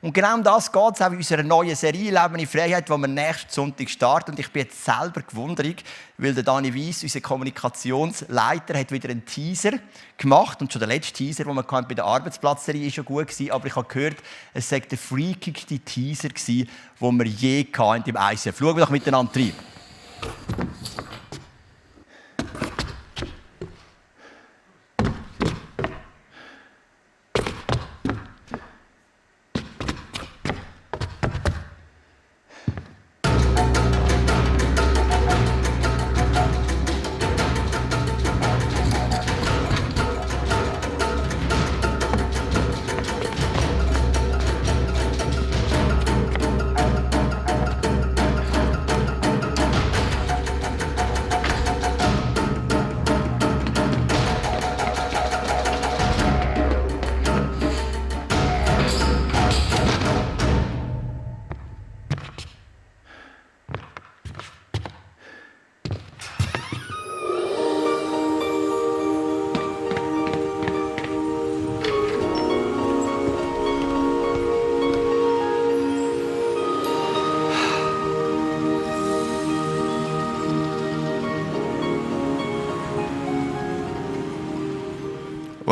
Und 0.00 0.12
genau 0.12 0.34
um 0.34 0.42
das 0.42 0.72
geht 0.72 0.94
es 0.94 1.02
auch 1.02 1.10
in 1.10 1.18
unserer 1.18 1.42
neuen 1.42 1.76
Serie 1.76 2.10
Leben 2.10 2.38
in 2.38 2.46
Freiheit, 2.46 2.88
die 2.88 2.92
wir 2.92 3.06
nächsten 3.06 3.50
Sonntag 3.50 3.88
starten. 3.88 4.32
Und 4.32 4.38
ich 4.38 4.50
bin 4.50 4.62
jetzt 4.62 4.84
selber 4.84 5.22
gewundert, 5.22 5.82
weil 6.18 6.34
der 6.34 6.42
Dani 6.42 6.74
Weiss, 6.74 7.02
unser 7.02 7.20
Kommunikationsleiter, 7.20 8.78
hat 8.78 8.92
wieder 8.92 9.10
einen 9.10 9.24
Teaser 9.24 9.72
gemacht. 10.18 10.60
Und 10.60 10.72
schon 10.72 10.80
der 10.80 10.88
letzte 10.88 11.14
Teaser, 11.14 11.44
den 11.44 11.54
wir 11.54 11.62
bei 11.62 11.94
der 11.94 12.04
Arbeitsplatzserie 12.04 12.86
ist 12.86 12.94
schon 12.94 13.06
gut. 13.06 13.28
Aber 13.50 13.66
ich 13.66 13.76
habe 13.76 13.88
gehört, 13.88 14.16
es 14.52 14.68
sei 14.68 14.80
der 14.80 14.98
freakigste 14.98 15.78
Teaser 15.78 16.28
den 16.28 16.68
wir 17.00 17.26
je 17.26 17.66
hatten 17.72 18.08
im 18.10 18.16
ICF. 18.16 18.58
Schauen 18.58 18.76
wir 18.76 18.84
doch 18.84 18.90
miteinander 18.90 19.32
rein. 19.36 19.54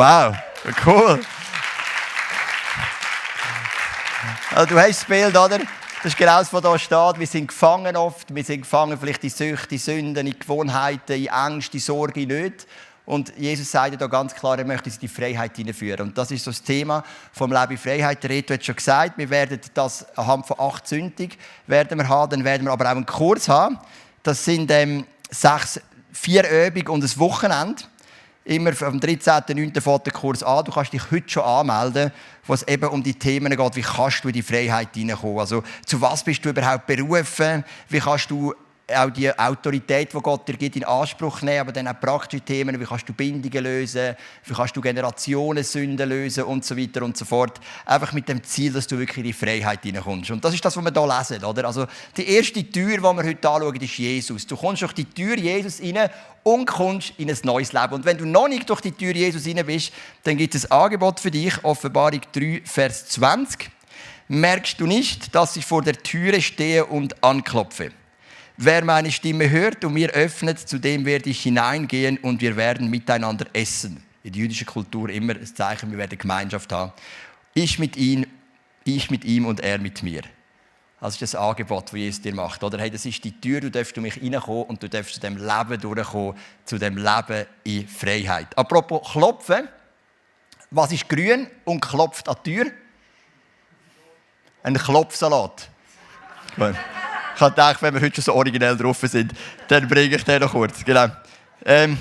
Wow, 0.02 0.34
cool. 0.84 1.20
Also, 4.52 4.74
du 4.74 4.80
hast 4.80 4.88
das 4.88 5.04
Bild, 5.04 5.36
oder? 5.36 5.58
Das 5.58 6.06
ist 6.06 6.16
genau 6.16 6.38
das, 6.38 6.52
was 6.52 6.60
hier 6.60 6.78
steht. 6.80 7.20
Wir 7.20 7.26
sind 7.28 7.46
gefangen 7.46 7.96
oft. 7.96 8.34
Wir 8.34 8.42
sind 8.42 8.62
gefangen 8.62 8.98
vielleicht 8.98 9.22
in 9.22 9.30
Süchte, 9.30 9.76
in 9.76 9.78
Sünden, 9.78 10.26
in 10.26 10.36
Gewohnheiten, 10.36 11.12
in 11.12 11.26
Ängste, 11.28 11.76
in 11.76 11.80
Sorge, 11.80 12.22
in 12.22 12.30
Nöte. 12.30 12.66
Und 13.06 13.32
Jesus 13.38 13.70
sagt 13.70 14.00
ja 14.00 14.06
ganz 14.08 14.34
klar, 14.34 14.58
er 14.58 14.64
möchte 14.64 14.86
uns 14.86 14.96
in 14.96 15.02
die 15.02 15.06
Freiheit 15.06 15.54
hineinführen. 15.54 16.08
Und 16.08 16.18
das 16.18 16.32
ist 16.32 16.42
so 16.42 16.50
das 16.50 16.64
Thema 16.64 17.04
vom 17.32 17.52
Leben 17.52 17.70
in 17.70 17.78
Freiheit. 17.78 18.24
Der 18.24 18.30
Reto 18.30 18.54
hat 18.54 18.64
schon 18.64 18.74
gesagt, 18.74 19.16
wir 19.18 19.30
werden 19.30 19.60
das 19.72 20.04
anhand 20.18 20.48
von 20.48 20.58
acht 20.58 20.88
Sündig 20.88 21.38
werden 21.68 21.96
wir 21.96 22.08
haben. 22.08 22.28
Dann 22.28 22.44
werden 22.44 22.66
wir 22.66 22.72
aber 22.72 22.86
auch 22.86 22.96
einen 22.96 23.06
Kurs 23.06 23.48
haben. 23.48 23.78
Das 24.24 24.44
sind 24.44 24.68
ähm, 24.72 25.06
sechs, 25.30 25.80
vier 26.12 26.66
Übungen 26.66 26.88
und 26.88 27.04
ein 27.04 27.20
Wochenende. 27.20 27.84
Immer 28.44 28.70
am 28.82 28.98
13.09. 28.98 29.80
fängt 29.80 30.06
der 30.06 30.12
Kurs 30.12 30.42
an. 30.42 30.64
Du 30.64 30.72
kannst 30.72 30.92
dich 30.92 31.10
heute 31.12 31.28
schon 31.28 31.44
anmelden, 31.44 32.10
wo 32.44 32.54
es 32.54 32.66
eben 32.66 32.88
um 32.88 33.02
die 33.02 33.14
Themen 33.14 33.56
geht, 33.56 33.76
wie 33.76 33.82
kannst 33.82 34.24
du 34.24 34.28
in 34.28 34.34
die 34.34 34.42
Freiheit 34.42 34.88
hineinkommen. 34.94 35.38
Also, 35.38 35.62
zu 35.86 36.00
was 36.00 36.24
bist 36.24 36.44
du 36.44 36.50
überhaupt 36.50 36.86
berufen? 36.86 37.64
Wie 37.88 38.00
kannst 38.00 38.30
du 38.30 38.52
auch 38.94 39.10
die 39.10 39.36
Autorität, 39.38 40.12
die 40.12 40.18
Gott 40.18 40.48
dir 40.48 40.56
gibt, 40.56 40.76
in 40.76 40.84
Anspruch 40.84 41.42
nehmen, 41.42 41.60
aber 41.60 41.72
dann 41.72 41.88
auch 41.88 41.98
praktische 42.00 42.42
Themen, 42.42 42.78
wie 42.78 42.84
kannst 42.84 43.08
du 43.08 43.12
Bindungen 43.12 43.64
lösen, 43.64 44.14
wie 44.44 44.54
kannst 44.54 44.76
du 44.76 44.80
Generationensünden 44.80 46.08
lösen 46.08 46.44
und 46.44 46.64
so 46.64 46.76
weiter 46.76 47.02
und 47.02 47.16
so 47.16 47.24
fort. 47.24 47.60
Einfach 47.86 48.12
mit 48.12 48.28
dem 48.28 48.42
Ziel, 48.42 48.72
dass 48.72 48.86
du 48.86 48.98
wirklich 48.98 49.18
in 49.18 49.24
die 49.24 49.32
Freiheit 49.32 49.82
hineinkommst. 49.82 50.30
Und 50.30 50.44
das 50.44 50.54
ist 50.54 50.64
das, 50.64 50.76
was 50.76 50.84
wir 50.84 50.92
hier 50.92 51.18
lesen. 51.18 51.44
Oder? 51.44 51.64
Also 51.66 51.86
die 52.16 52.28
erste 52.28 52.64
Tür, 52.70 52.96
die 52.96 53.02
wir 53.02 53.16
heute 53.16 53.48
anschauen, 53.48 53.76
ist 53.76 53.98
Jesus. 53.98 54.46
Du 54.46 54.56
kommst 54.56 54.82
durch 54.82 54.92
die 54.92 55.04
Tür 55.04 55.36
Jesus 55.36 55.80
rein 55.80 56.10
und 56.42 56.66
kommst 56.66 57.12
in 57.18 57.30
ein 57.30 57.38
neues 57.42 57.72
Leben. 57.72 57.94
Und 57.94 58.04
wenn 58.04 58.18
du 58.18 58.26
noch 58.26 58.48
nicht 58.48 58.68
durch 58.68 58.80
die 58.80 58.92
Tür 58.92 59.14
Jesus 59.14 59.46
rein 59.46 59.64
bist, 59.64 59.92
dann 60.24 60.36
gibt 60.36 60.54
es 60.54 60.70
ein 60.70 60.78
Angebot 60.78 61.20
für 61.20 61.30
dich, 61.30 61.64
Offenbarung 61.64 62.20
3, 62.32 62.62
Vers 62.64 63.08
20. 63.08 63.70
Merkst 64.28 64.80
du 64.80 64.86
nicht, 64.86 65.34
dass 65.34 65.56
ich 65.56 65.64
vor 65.64 65.82
der 65.82 65.94
Türe 65.94 66.40
stehe 66.40 66.86
und 66.86 67.22
anklopfe? 67.22 67.92
Wer 68.56 68.84
meine 68.84 69.10
Stimme 69.10 69.48
hört 69.48 69.84
und 69.84 69.94
mir 69.94 70.10
öffnet, 70.10 70.58
zu 70.58 70.78
dem 70.78 71.04
werde 71.04 71.30
ich 71.30 71.42
hineingehen 71.42 72.18
und 72.18 72.40
wir 72.40 72.56
werden 72.56 72.90
miteinander 72.90 73.46
essen. 73.52 74.02
In 74.22 74.32
der 74.32 74.42
jüdischen 74.42 74.66
Kultur 74.66 75.08
immer 75.08 75.34
das 75.34 75.54
Zeichen, 75.54 75.90
wir 75.90 75.98
werden 75.98 76.18
Gemeinschaft 76.18 76.70
haben. 76.72 76.92
Ich 77.54 77.78
mit 77.78 77.96
ihm, 77.96 78.26
ich 78.84 79.10
mit 79.10 79.24
ihm 79.24 79.46
und 79.46 79.60
er 79.60 79.78
mit 79.78 80.02
mir. 80.02 80.22
Das 81.00 81.14
ist 81.14 81.22
das 81.22 81.34
Angebot, 81.34 81.86
das 81.86 81.92
Jesus 81.98 82.22
dir 82.22 82.32
macht. 82.32 82.62
Oder? 82.62 82.78
Hey, 82.78 82.88
das 82.88 83.04
ist 83.04 83.24
die 83.24 83.32
Tür, 83.40 83.60
du 83.60 83.70
darfst 83.72 83.96
durch 83.96 84.14
mich 84.14 84.22
reinkommen 84.22 84.64
und 84.64 84.80
du 84.80 84.88
darfst 84.88 85.14
zu 85.14 85.20
dem 85.20 85.36
Leben 85.36 85.80
durchkommen, 85.80 86.36
zu 86.64 86.78
dem 86.78 86.96
Leben 86.96 87.46
in 87.64 87.88
Freiheit. 87.88 88.56
Apropos 88.56 89.10
klopfen. 89.10 89.68
Was 90.70 90.92
ist 90.92 91.08
grün 91.08 91.48
und 91.64 91.80
klopft 91.80 92.28
an 92.28 92.36
die 92.46 92.54
Tür? 92.54 92.70
Ein 94.62 94.74
Klopfsalat. 94.74 95.68
Ich 97.34 97.40
habe 97.40 97.50
gedacht, 97.50 97.82
wenn 97.82 97.94
wir 97.94 98.00
heute 98.00 98.16
schon 98.16 98.24
so 98.24 98.34
originell 98.34 98.76
drauf 98.76 98.98
sind, 99.02 99.32
dann 99.68 99.88
bringe 99.88 100.16
ich 100.16 100.24
den 100.24 100.40
noch 100.40 100.52
kurz. 100.52 100.84
Genau. 100.84 101.08
Ähm, 101.64 101.98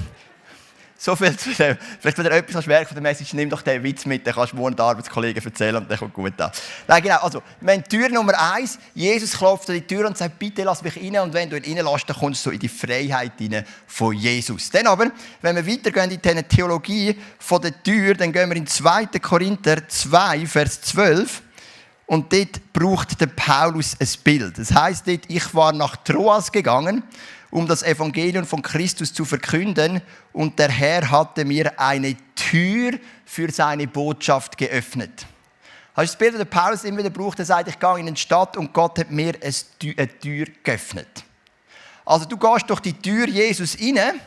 so 1.01 1.15
viel 1.15 1.35
zu 1.35 1.51
dem. 1.53 1.77
Vielleicht, 1.99 2.17
wenn 2.19 2.25
du 2.25 2.31
etwas 2.31 2.67
merkst 2.67 2.89
von 2.89 2.95
der 2.95 3.01
Message, 3.01 3.33
nimm 3.33 3.49
doch 3.49 3.63
den 3.63 3.81
Witz 3.81 4.05
mit, 4.05 4.23
den 4.23 4.35
kannst 4.35 4.53
du 4.53 4.57
morgen 4.57 4.75
den 4.75 4.85
Arbeitskollegen 4.85 5.43
erzählen 5.43 5.77
und 5.77 5.89
der 5.89 5.97
kommt 5.97 6.13
gut 6.13 6.39
an. 6.39 6.51
Nein, 6.87 7.01
genau. 7.01 7.17
Also, 7.21 7.41
haben 7.65 7.83
Tür 7.85 8.07
Nummer 8.09 8.39
eins. 8.53 8.77
Jesus 8.93 9.35
klopft 9.35 9.67
an 9.69 9.75
die 9.75 9.81
Tür 9.81 10.05
und 10.05 10.15
sagt, 10.15 10.37
bitte 10.37 10.61
lass 10.61 10.83
mich 10.83 10.95
rein. 10.95 11.17
Und 11.17 11.33
wenn 11.33 11.49
du 11.49 11.57
ihn 11.57 11.79
reinlässt, 11.79 12.07
dann 12.07 12.17
kommst 12.17 12.45
du 12.45 12.51
in 12.51 12.59
die 12.59 12.69
Freiheit 12.69 13.31
rein 13.39 13.65
von 13.87 14.13
Jesus. 14.13 14.69
Dann 14.69 14.85
aber, 14.85 15.11
wenn 15.41 15.55
wir 15.55 15.65
weitergehen 15.65 16.11
in 16.11 16.21
diese 16.21 16.43
Theologie 16.43 17.17
von 17.39 17.61
der 17.63 17.81
Tür, 17.81 18.13
dann 18.13 18.31
gehen 18.31 18.47
wir 18.49 18.57
in 18.57 18.67
2. 18.67 19.07
Korinther 19.19 19.87
2, 19.87 20.45
Vers 20.45 20.81
12. 20.81 21.41
Und 22.11 22.33
dort 22.33 22.73
braucht 22.73 23.21
der 23.21 23.27
Paulus 23.27 23.95
ein 23.97 24.09
Bild. 24.21 24.57
Das 24.57 24.73
heißt 24.73 25.07
dort, 25.07 25.21
ich 25.29 25.55
war 25.55 25.71
nach 25.71 25.95
Troas 25.95 26.51
gegangen, 26.51 27.03
um 27.51 27.65
das 27.65 27.83
Evangelium 27.83 28.45
von 28.45 28.61
Christus 28.61 29.13
zu 29.13 29.23
verkünden, 29.23 30.01
und 30.33 30.59
der 30.59 30.67
Herr 30.67 31.09
hatte 31.09 31.45
mir 31.45 31.79
eine 31.79 32.17
Tür 32.35 32.99
für 33.23 33.49
seine 33.49 33.87
Botschaft 33.87 34.57
geöffnet. 34.57 35.25
Hast 35.95 36.15
du 36.15 36.17
das 36.17 36.17
Bild, 36.17 36.35
das 36.35 36.49
Paulus 36.49 36.83
immer 36.83 36.97
wieder 36.97 37.11
braucht? 37.11 37.39
Er 37.39 37.45
sagt, 37.45 37.69
ich 37.69 37.79
gehe 37.79 37.99
in 37.99 38.07
eine 38.09 38.17
Stadt 38.17 38.57
und 38.57 38.73
Gott 38.73 38.99
hat 38.99 39.09
mir 39.09 39.33
eine 39.41 40.19
Tür 40.19 40.47
geöffnet. 40.63 41.23
Also 42.03 42.25
du 42.25 42.35
gehst 42.35 42.69
durch 42.69 42.81
die 42.81 42.91
Tür 42.91 43.25
Jesus 43.29 43.77
rein, 43.79 44.19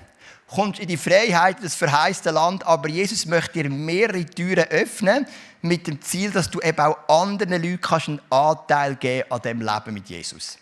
kommst 0.55 0.81
in 0.81 0.89
die 0.89 0.97
Freiheit 0.97 1.63
des 1.63 1.75
verheißten 1.75 2.35
Land, 2.35 2.65
aber 2.65 2.89
Jesus 2.89 3.27
möchte 3.27 3.63
dir 3.63 3.71
mehrere 3.71 4.25
Türen 4.25 4.65
öffnen, 4.69 5.27
mit 5.65 5.87
dem 5.87 6.01
Ziel, 6.03 6.31
dass 6.31 6.51
du 6.51 6.61
eben 6.61 6.79
auch 6.79 7.09
anderen 7.09 7.63
Leuten 7.63 7.95
einen 8.07 8.21
Anteil 8.31 8.97
geben 8.97 9.33
an 9.33 9.41
dem 9.41 9.61
Leben 9.63 9.95
mit 9.95 10.09
Jesus. 10.09 10.59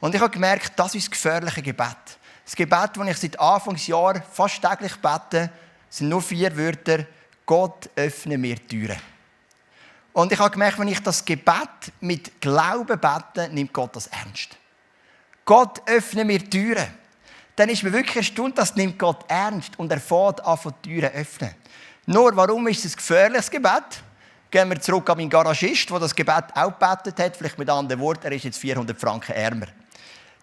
Und 0.00 0.14
ich 0.14 0.20
habe 0.20 0.32
gemerkt, 0.32 0.72
das 0.76 0.94
ist 0.96 1.04
das 1.04 1.10
gefährliche 1.12 1.62
Gebet. 1.62 1.96
Das 2.44 2.56
Gebet, 2.56 2.90
das 2.94 3.08
ich 3.08 3.16
seit 3.16 3.40
Anfangsjahr 3.40 4.20
fast 4.20 4.60
täglich 4.60 4.96
bete, 4.96 5.50
sind 5.88 6.08
nur 6.08 6.20
vier 6.20 6.54
Wörter. 6.56 7.06
Gott 7.46 7.88
öffne 7.94 8.36
mir 8.36 8.56
Türen. 8.66 8.98
Und 10.12 10.32
ich 10.32 10.38
habe 10.38 10.50
gemerkt, 10.50 10.78
wenn 10.78 10.88
ich 10.88 11.00
das 11.00 11.24
Gebet 11.24 11.92
mit 12.00 12.40
Glauben 12.40 12.98
bete, 12.98 13.48
nimmt 13.52 13.72
Gott 13.72 13.94
das 13.94 14.08
ernst. 14.08 14.56
Gott 15.44 15.82
öffne 15.86 16.24
mir 16.24 16.50
Türen. 16.50 17.03
Dann 17.56 17.68
ist 17.68 17.82
mir 17.82 17.92
wirklich 17.92 18.16
erstaunt, 18.16 18.58
das 18.58 18.74
nimmt 18.74 18.98
Gott 18.98 19.24
ernst 19.28 19.78
und 19.78 19.90
er 19.92 20.00
fährt 20.00 20.44
an 20.44 20.58
von 20.58 20.74
Türen 20.82 21.12
öffnen. 21.12 21.54
Nur, 22.06 22.36
warum 22.36 22.66
ist 22.68 22.84
es 22.84 22.92
ein 22.92 22.96
gefährliches 22.96 23.50
Gebet? 23.50 24.02
Gehen 24.50 24.68
wir 24.68 24.80
zurück 24.80 25.08
an 25.08 25.16
meinen 25.16 25.30
Garagist, 25.30 25.88
der 25.88 25.98
das 25.98 26.14
Gebet 26.14 26.44
auch 26.54 26.78
gebetet 26.78 27.18
hat. 27.18 27.36
Vielleicht 27.36 27.58
mit 27.58 27.70
anderen 27.70 28.00
Worten, 28.00 28.26
er 28.26 28.32
ist 28.32 28.44
jetzt 28.44 28.58
400 28.58 28.98
Franken 29.00 29.32
ärmer. 29.32 29.66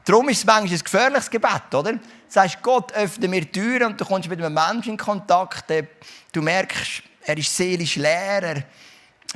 Darum 0.04 0.28
ist 0.30 0.40
es 0.40 0.46
manchmal 0.46 0.74
ein 0.74 0.84
gefährliches 0.84 1.30
Gebet, 1.30 1.74
oder? 1.74 1.94
Du 1.94 2.00
sagst, 2.28 2.62
Gott 2.64 2.92
öffne 2.94 3.28
mir 3.28 3.50
Türen 3.52 3.92
und 3.92 4.02
du 4.02 4.06
kommst 4.06 4.28
mit 4.28 4.42
einem 4.42 4.54
Menschen 4.54 4.94
in 4.94 4.98
Kontakt. 4.98 5.66
Du 6.32 6.42
merkst, 6.42 7.04
er 7.24 7.38
ist 7.38 7.56
seelisch 7.56 7.98
leer, 7.98 8.42
er 8.42 8.64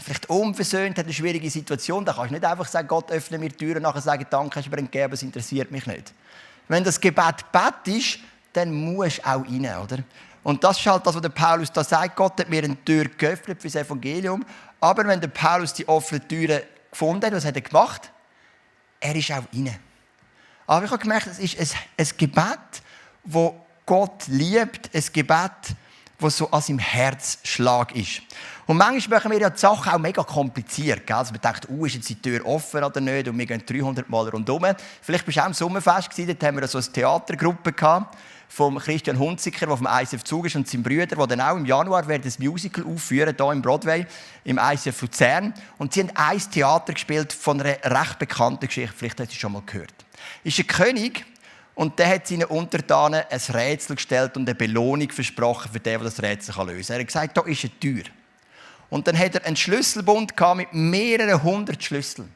vielleicht 0.03 0.29
unversöhnt, 0.29 0.97
hat 0.97 1.05
eine 1.05 1.13
schwierige 1.13 1.49
Situation. 1.49 2.03
Da 2.03 2.13
kannst 2.13 2.31
du 2.31 2.33
nicht 2.33 2.45
einfach 2.45 2.65
sagen, 2.65 2.87
Gott 2.87 3.11
öffne 3.11 3.37
mir 3.37 3.55
Türen 3.55 3.77
und 3.77 3.83
nachher 3.83 4.01
sagen, 4.01 4.25
danke, 4.29 4.59
hast 4.59 4.65
du 4.65 4.71
mir 4.71 4.77
entgeben, 4.77 5.13
es 5.13 5.21
interessiert 5.21 5.71
mich 5.71 5.85
nicht. 5.85 6.13
Wenn 6.67 6.83
das 6.83 6.99
Gebet 6.99 7.51
bett 7.51 7.87
ist, 7.95 8.19
dann 8.53 8.73
musst 8.73 9.19
du 9.19 9.23
auch 9.23 9.45
rein, 9.45 9.65
oder? 9.83 9.99
Und 10.43 10.63
das 10.63 10.79
ist 10.79 10.85
halt 10.85 11.05
das, 11.05 11.15
was 11.15 11.21
der 11.21 11.29
Paulus 11.29 11.71
da 11.71 11.83
sagt. 11.83 12.15
Gott 12.15 12.39
hat 12.39 12.49
mir 12.49 12.63
eine 12.63 12.83
Tür 12.85 13.05
geöffnet 13.05 13.61
für 13.61 13.67
das 13.67 13.75
Evangelium. 13.75 14.45
Aber 14.79 15.05
wenn 15.07 15.19
der 15.19 15.27
Paulus 15.27 15.73
die 15.73 15.87
offene 15.87 16.25
Tür 16.27 16.61
gefunden 16.91 17.25
hat, 17.25 17.33
was 17.33 17.45
hat 17.45 17.55
er 17.55 17.61
gemacht? 17.61 18.11
Er 18.99 19.15
ist 19.15 19.31
auch 19.31 19.43
rein. 19.51 19.75
Aber 20.67 20.85
ich 20.85 20.91
habe 20.91 21.01
gemerkt, 21.01 21.27
es 21.27 21.39
ist 21.39 21.59
ein, 21.59 21.79
ein 21.97 22.07
Gebet, 22.17 22.59
das 23.23 23.51
Gott 23.85 24.27
liebt, 24.27 24.89
ein 24.93 25.03
Gebet, 25.13 25.75
das 26.19 26.37
so 26.37 26.49
an 26.51 26.61
seinem 26.61 26.79
Herzschlag 26.79 27.95
ist. 27.95 28.21
Und 28.67 28.77
manchmal 28.77 29.19
machen 29.19 29.31
wir 29.31 29.39
ja 29.39 29.49
die 29.49 29.59
Sachen 29.59 29.91
auch 29.91 29.99
mega 29.99 30.23
kompliziert. 30.23 31.05
Gell? 31.05 31.15
Also 31.15 31.33
man 31.33 31.41
denkt, 31.41 31.69
uh, 31.69 31.85
ist 31.85 31.95
jetzt 31.95 32.09
die 32.09 32.21
Tür 32.21 32.45
offen 32.45 32.83
oder 32.83 32.99
nicht? 32.99 33.27
Und 33.27 33.37
wir 33.37 33.45
gehen 33.45 33.63
300 33.63 34.09
Mal 34.09 34.29
rundherum. 34.29 34.65
Vielleicht 35.01 35.25
bist 35.25 35.37
du 35.37 35.41
auch 35.41 35.47
im 35.47 35.53
Sommerfest 35.53 36.09
gewesen, 36.09 36.27
dort 36.27 36.43
haben 36.43 36.59
wir 36.59 36.67
so 36.67 36.79
eine 36.79 36.87
Theatergruppe 36.87 37.73
gehabt 37.73 38.17
vom 38.47 38.77
Christian 38.77 39.19
Hunziker, 39.19 39.65
der 39.65 39.77
vom 39.77 39.87
ICF 39.89 40.23
Zug 40.23 40.45
ist, 40.45 40.55
und 40.55 40.67
seinem 40.67 40.83
Brüder, 40.83 41.07
die 41.07 41.27
dann 41.27 41.41
auch 41.41 41.57
im 41.57 41.65
Januar 41.65 42.07
werden 42.07 42.23
das 42.23 42.39
Musical 42.39 42.85
aufführen, 42.85 43.35
hier 43.37 43.51
im 43.51 43.61
Broadway, 43.61 44.05
im 44.43 44.59
ICF 44.61 45.01
Luzern. 45.01 45.53
Und 45.77 45.93
sie 45.93 46.01
haben 46.01 46.11
ein 46.15 46.39
Theater 46.39 46.93
gespielt 46.93 47.33
von 47.33 47.59
einer 47.59 47.77
recht 47.83 48.19
bekannten 48.19 48.67
Geschichte, 48.67 48.95
vielleicht 48.95 49.19
hast 49.19 49.29
du 49.29 49.33
es 49.33 49.39
schon 49.39 49.51
mal 49.51 49.63
gehört. 49.65 49.93
Ist 50.43 50.59
ein 50.59 50.67
König, 50.67 51.25
und 51.75 51.99
der 51.99 52.07
hat 52.07 52.27
seinen 52.27 52.45
Untertanen 52.45 53.23
ein 53.29 53.39
Rätsel 53.53 53.97
gestellt 53.97 54.35
und 54.37 54.47
eine 54.47 54.55
Belohnung 54.55 55.11
versprochen 55.11 55.71
für 55.71 55.79
den, 55.79 55.99
der 55.99 56.09
das 56.09 56.21
Rätsel 56.21 56.55
lösen 56.65 56.87
kann. 56.87 56.95
Er 56.95 56.99
hat 57.01 57.07
gesagt, 57.07 57.37
da 57.37 57.41
ist 57.41 57.63
eine 57.63 57.79
Tür. 57.79 58.03
Und 58.89 59.07
dann 59.07 59.17
hat 59.17 59.35
er 59.35 59.45
einen 59.45 59.55
Schlüsselbund 59.55 60.33
mit 60.55 60.73
mehreren 60.73 61.43
hundert 61.43 61.83
Schlüsseln. 61.83 62.33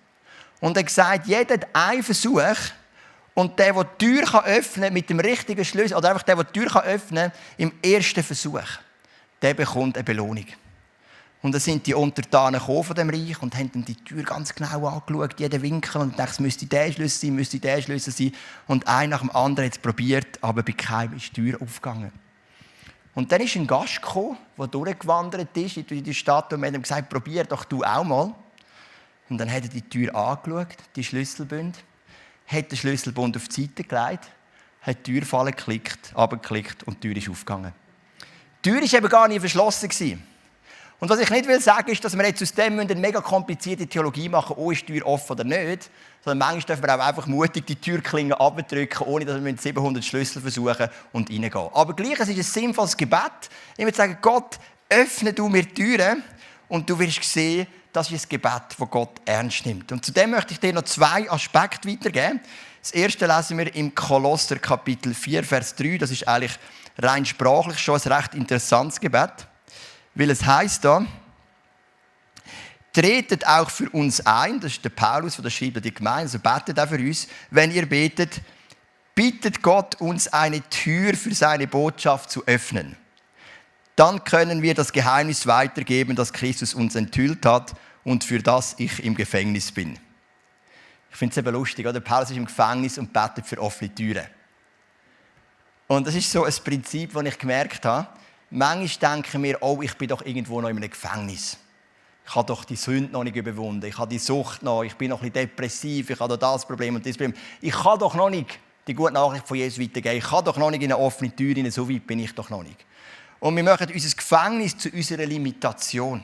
Und 0.60 0.76
er 0.76 0.82
hat 0.82 0.88
gesagt, 0.88 1.28
jeder 1.28 1.54
hat 1.54 1.68
einen 1.74 2.04
Versuch, 2.04 2.42
und 3.34 3.58
der, 3.58 3.72
der 3.72 3.84
die 3.86 4.06
Tür 4.06 4.46
öffnen 4.46 4.86
kann, 4.86 4.94
mit 4.94 5.10
dem 5.10 5.20
richtigen 5.22 5.64
Schlüssel, 5.64 5.96
oder 5.96 6.10
einfach 6.10 6.24
der, 6.24 6.36
der 6.36 6.44
die 6.44 6.60
Tür 6.60 6.84
öffnen 6.84 7.32
kann, 7.32 7.40
im 7.58 7.72
ersten 7.82 8.22
Versuch, 8.22 8.60
der 9.42 9.54
bekommt 9.54 9.96
eine 9.96 10.04
Belohnung. 10.04 10.46
Und 11.42 11.54
dann 11.54 11.62
sind 11.62 11.88
die 11.88 11.94
Untertanen 11.94 12.60
von 12.60 12.96
dem 12.96 13.10
Reich 13.10 13.42
und 13.42 13.56
haben 13.56 13.72
dann 13.72 13.86
die 13.86 13.96
Tür 13.96 14.24
ganz 14.24 14.54
genau 14.54 14.88
angeschaut, 14.88 15.40
jeden 15.40 15.62
Winkel, 15.62 16.02
und 16.02 16.20
dachten, 16.20 16.32
es 16.32 16.40
müsste 16.40 16.66
der 16.66 16.92
Schlüssel 16.92 17.28
sein, 17.28 17.36
müsste 17.36 17.60
der 17.60 17.82
Schlüssel 17.82 18.12
sein. 18.12 18.34
Und 18.68 18.88
einer 18.88 19.12
nach 19.12 19.22
dem 19.22 19.32
anderen 19.32 19.68
hat 19.68 19.78
es 19.78 19.82
probiert, 19.82 20.38
aber 20.42 20.64
bei 20.64 20.74
keinem 20.74 21.16
ist 21.16 21.38
die 21.38 21.42
Tür 21.42 21.62
aufgegangen. 21.62 22.12
Und 23.16 23.32
dann 23.32 23.42
ist 23.42 23.56
ein 23.56 23.68
Gast 23.68 24.02
gekommen, 24.02 24.38
der 24.58 24.68
durchgewandert 24.68 25.56
ist 25.56 25.78
in 25.78 26.04
die 26.04 26.14
Stadt 26.14 26.52
und 26.52 26.66
hat 26.66 26.74
ihm 26.74 26.82
gesagt, 26.82 27.10
probier 27.10 27.46
doch 27.46 27.64
du 27.64 27.84
auch 27.84 28.04
mal. 28.04 28.36
Und 29.30 29.38
dann 29.38 29.52
hat 29.52 29.64
er 29.64 29.70
die 29.70 29.82
Tür 29.82 30.14
angeschaut, 30.16 30.76
die 30.96 31.04
Schlüsselbünde 31.04 31.80
hat 32.48 32.72
den 32.72 32.78
Schlüsselbund 32.78 33.38
auf 33.38 33.48
die 33.48 33.62
Seite 33.62 33.84
gelegt, 33.84 34.32
hat 34.82 35.06
die 35.06 35.14
Türfalle 35.14 35.52
geklickt, 35.52 36.12
abgeklickt 36.16 36.84
und 36.84 37.04
die 37.04 37.14
Tür 37.14 37.18
ist 37.18 37.30
aufgegangen. 37.30 37.74
Die 38.66 38.72
Tür 38.72 38.82
war 38.82 38.94
eben 38.94 39.10
gar 39.10 39.28
nicht 39.28 39.40
verschlossen. 39.40 39.88
Gewesen. 39.88 40.29
Und 41.00 41.10
was 41.10 41.20
ich 41.20 41.30
nicht 41.30 41.48
will 41.48 41.62
sagen, 41.62 41.90
ist, 41.92 42.04
dass 42.04 42.18
wir 42.18 42.26
jetzt 42.26 42.42
aus 42.42 42.54
dem 42.54 42.78
eine 42.78 42.94
mega 42.96 43.22
komplizierte 43.22 43.88
Theologie 43.88 44.28
machen, 44.28 44.56
oh, 44.58 44.72
ist 44.72 44.82
die 44.88 44.94
Tür 44.94 45.08
offen 45.08 45.32
oder 45.32 45.46
nicht. 45.46 45.90
Sondern 46.26 46.40
manchmal 46.40 46.76
dürfen 46.76 46.84
wir 46.84 46.96
auch 46.96 47.08
einfach 47.08 47.26
mutig 47.28 47.66
die 47.66 47.78
Türklinge 47.78 48.38
abdrücken, 48.38 49.08
ohne 49.08 49.24
dass 49.24 49.36
wir 49.36 49.42
mit 49.42 49.62
700 49.62 50.04
Schlüssel 50.04 50.42
versuchen 50.42 50.90
und 51.14 51.30
reingehen. 51.30 51.70
Aber 51.74 51.96
gleich, 51.96 52.20
es 52.20 52.28
ist 52.28 52.38
ein 52.38 52.44
sinnvolles 52.44 52.98
Gebet. 52.98 53.50
Ich 53.78 53.86
würde 53.86 53.96
sagen, 53.96 54.18
Gott, 54.22 54.60
öffne 54.90 55.32
du 55.32 55.48
mir 55.48 55.64
die 55.64 55.74
Türen 55.74 56.22
und 56.68 56.90
du 56.90 57.00
wirst 57.00 57.24
sehen, 57.24 57.68
das 57.94 58.12
ist 58.12 58.26
ein 58.26 58.30
Gebet, 58.30 58.62
das 58.78 58.90
Gott 58.90 59.22
ernst 59.26 59.66
nimmt. 59.66 59.92
Und 59.94 60.04
zudem 60.04 60.32
möchte 60.32 60.54
ich 60.54 60.60
dir 60.60 60.74
noch 60.74 60.84
zwei 60.84 61.32
Aspekte 61.32 61.90
weitergeben. 61.90 62.42
Das 62.82 62.92
erste 62.92 63.26
lesen 63.26 63.58
wir 63.58 63.74
im 63.74 63.96
Kolosser 63.96 64.58
Kapitel 64.58 65.14
4, 65.14 65.44
Vers 65.46 65.76
3. 65.76 65.98
Das 65.98 66.12
ist 66.12 66.28
eigentlich 66.28 66.58
rein 66.98 67.26
sprachlich 67.26 67.80
schon 67.80 68.00
ein 68.00 68.12
recht 68.12 68.36
interessantes 68.36 69.00
Gebet. 69.00 69.49
Weil 70.16 70.30
es 70.30 70.46
heißt 70.46 70.84
da, 70.86 71.06
tretet 72.94 73.46
auch 73.48 73.70
für 73.70 73.90
uns 73.92 74.26
ein, 74.26 74.60
das 74.60 74.74
ist 74.74 74.84
der 74.84 74.90
Paulus, 74.90 75.38
der 75.38 75.50
schreibt 75.50 75.84
die 75.86 75.94
Gemeinde, 75.94 76.22
also 76.22 76.40
betet 76.40 76.80
auch 76.80 76.90
für 76.90 77.00
uns, 77.00 77.28
wenn 77.52 77.72
ihr 77.72 77.88
betet, 77.88 78.42
bittet 79.16 79.62
Gott 79.62 79.96
uns 79.96 80.28
eine 80.28 80.62
Tür 80.70 81.14
für 81.14 81.34
seine 81.34 81.68
Botschaft 81.68 82.32
zu 82.32 82.46
öffnen. 82.46 82.96
Dann 83.96 84.24
können 84.24 84.62
wir 84.62 84.74
das 84.74 84.94
Geheimnis 84.94 85.46
weitergeben, 85.46 86.16
das 86.16 86.32
Christus 86.32 86.74
uns 86.74 86.96
enthüllt 86.96 87.46
hat 87.46 87.74
und 88.04 88.24
für 88.24 88.40
das 88.40 88.76
ich 88.78 89.04
im 89.04 89.16
Gefängnis 89.16 89.72
bin. 89.72 90.00
Ich 91.12 91.18
finde 91.18 91.34
es 91.34 91.38
eben 91.38 91.54
lustig, 91.54 91.86
oder? 91.86 92.00
Paulus 92.00 92.32
ist 92.32 92.38
im 92.38 92.46
Gefängnis 92.46 92.98
und 92.98 93.12
betet 93.12 93.46
für 93.46 93.62
offene 93.62 93.94
Türen. 93.94 94.26
Und 95.88 96.08
das 96.08 96.16
ist 96.16 96.32
so 96.32 96.46
ein 96.46 96.54
Prinzip, 96.64 97.14
das 97.14 97.24
ich 97.24 97.38
gemerkt 97.38 97.84
habe. 97.84 98.08
Manchmal 98.52 99.16
denken 99.16 99.44
wir, 99.44 99.62
oh, 99.62 99.82
ich 99.82 99.96
bin 99.96 100.08
doch 100.08 100.26
irgendwo 100.26 100.60
noch 100.62 100.70
in 100.70 100.78
einem 100.78 100.90
Gefängnis. 100.90 101.58
Ich 102.26 102.36
habe 102.36 102.46
doch 102.46 102.64
die 102.64 102.76
Sünde 102.76 103.12
noch 103.12 103.24
nicht 103.24 103.36
überwunden. 103.36 103.86
Ich 103.86 103.98
habe 103.98 104.10
die 104.10 104.20
Sucht 104.20 104.62
noch. 104.62 104.84
Ich 104.84 104.96
bin 104.96 105.10
noch 105.10 105.22
ein 105.22 105.32
bisschen 105.32 105.48
depressiv. 105.48 106.10
Ich 106.10 106.20
habe 106.20 106.38
doch 106.38 106.54
das 106.54 106.66
Problem 106.66 106.96
und 106.96 107.06
das 107.06 107.18
Problem. 107.18 107.34
Ich 107.62 107.74
kann 107.74 107.98
doch 107.98 108.14
noch 108.14 108.30
nicht 108.30 108.60
die 108.88 108.94
gute 108.94 109.14
Nachricht 109.14 109.48
von 109.48 109.58
Jesus 109.58 109.80
weitergeben. 109.80 110.18
Ich 110.18 110.24
kann 110.24 110.46
doch 110.46 110.58
noch 110.58 110.72
nicht 110.72 110.84
in 110.84 110.92
eine 110.92 111.02
offene 111.02 111.36
Tür 111.36 111.56
rein. 111.56 111.70
So 111.72 111.90
weit 111.90 112.06
bin 112.06 112.20
ich 112.20 112.34
doch 112.34 112.50
noch 112.50 112.64
nicht. 112.64 112.86
Und 113.40 113.56
wir 113.56 113.64
machen 113.64 113.88
unser 113.92 114.16
Gefängnis 114.16 114.78
zu 114.78 114.90
unserer 114.90 115.26
Limitation. 115.26 116.24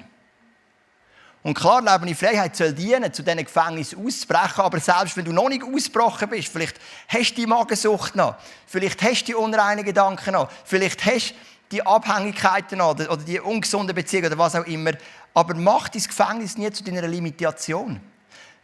Und 1.46 1.53
klar, 1.53 1.79
Leben 1.79 2.08
in 2.08 2.15
Freiheit 2.15 2.55
soll 2.55 2.74
dienen, 2.74 3.13
zu 3.13 3.22
diesen 3.22 3.44
Gefängnissen 3.44 4.03
auszubrechen, 4.03 4.63
aber 4.63 4.79
selbst 4.79 5.15
wenn 5.15 5.25
du 5.25 5.32
noch 5.32 5.48
nicht 5.48 5.63
ausgebrochen 5.63 6.27
bist, 6.27 6.48
vielleicht 6.48 6.79
hast 7.08 7.34
du 7.34 7.36
die 7.36 7.46
Magensucht 7.46 8.15
noch, 8.15 8.36
vielleicht 8.65 9.00
hast 9.03 9.22
du 9.22 9.25
die 9.25 9.36
unreinen 9.36 9.86
Gedanken 9.86 10.34
noch, 10.34 10.50
vielleicht 10.63 11.05
hast 11.05 11.29
du 11.29 11.36
die 11.72 11.86
Abhängigkeiten 11.86 12.78
noch 12.78 12.92
oder 12.92 13.18
die 13.18 13.40
ungesunden 13.40 13.96
Beziehungen 13.96 14.28
oder 14.28 14.38
was 14.38 14.56
auch 14.56 14.66
immer, 14.66 14.92
aber 15.34 15.54
mach 15.56 15.90
dein 15.90 16.04
Gefängnis 16.04 16.58
nie 16.58 16.72
zu 16.72 16.84
deiner 16.84 17.08
Limitation. 17.08 18.00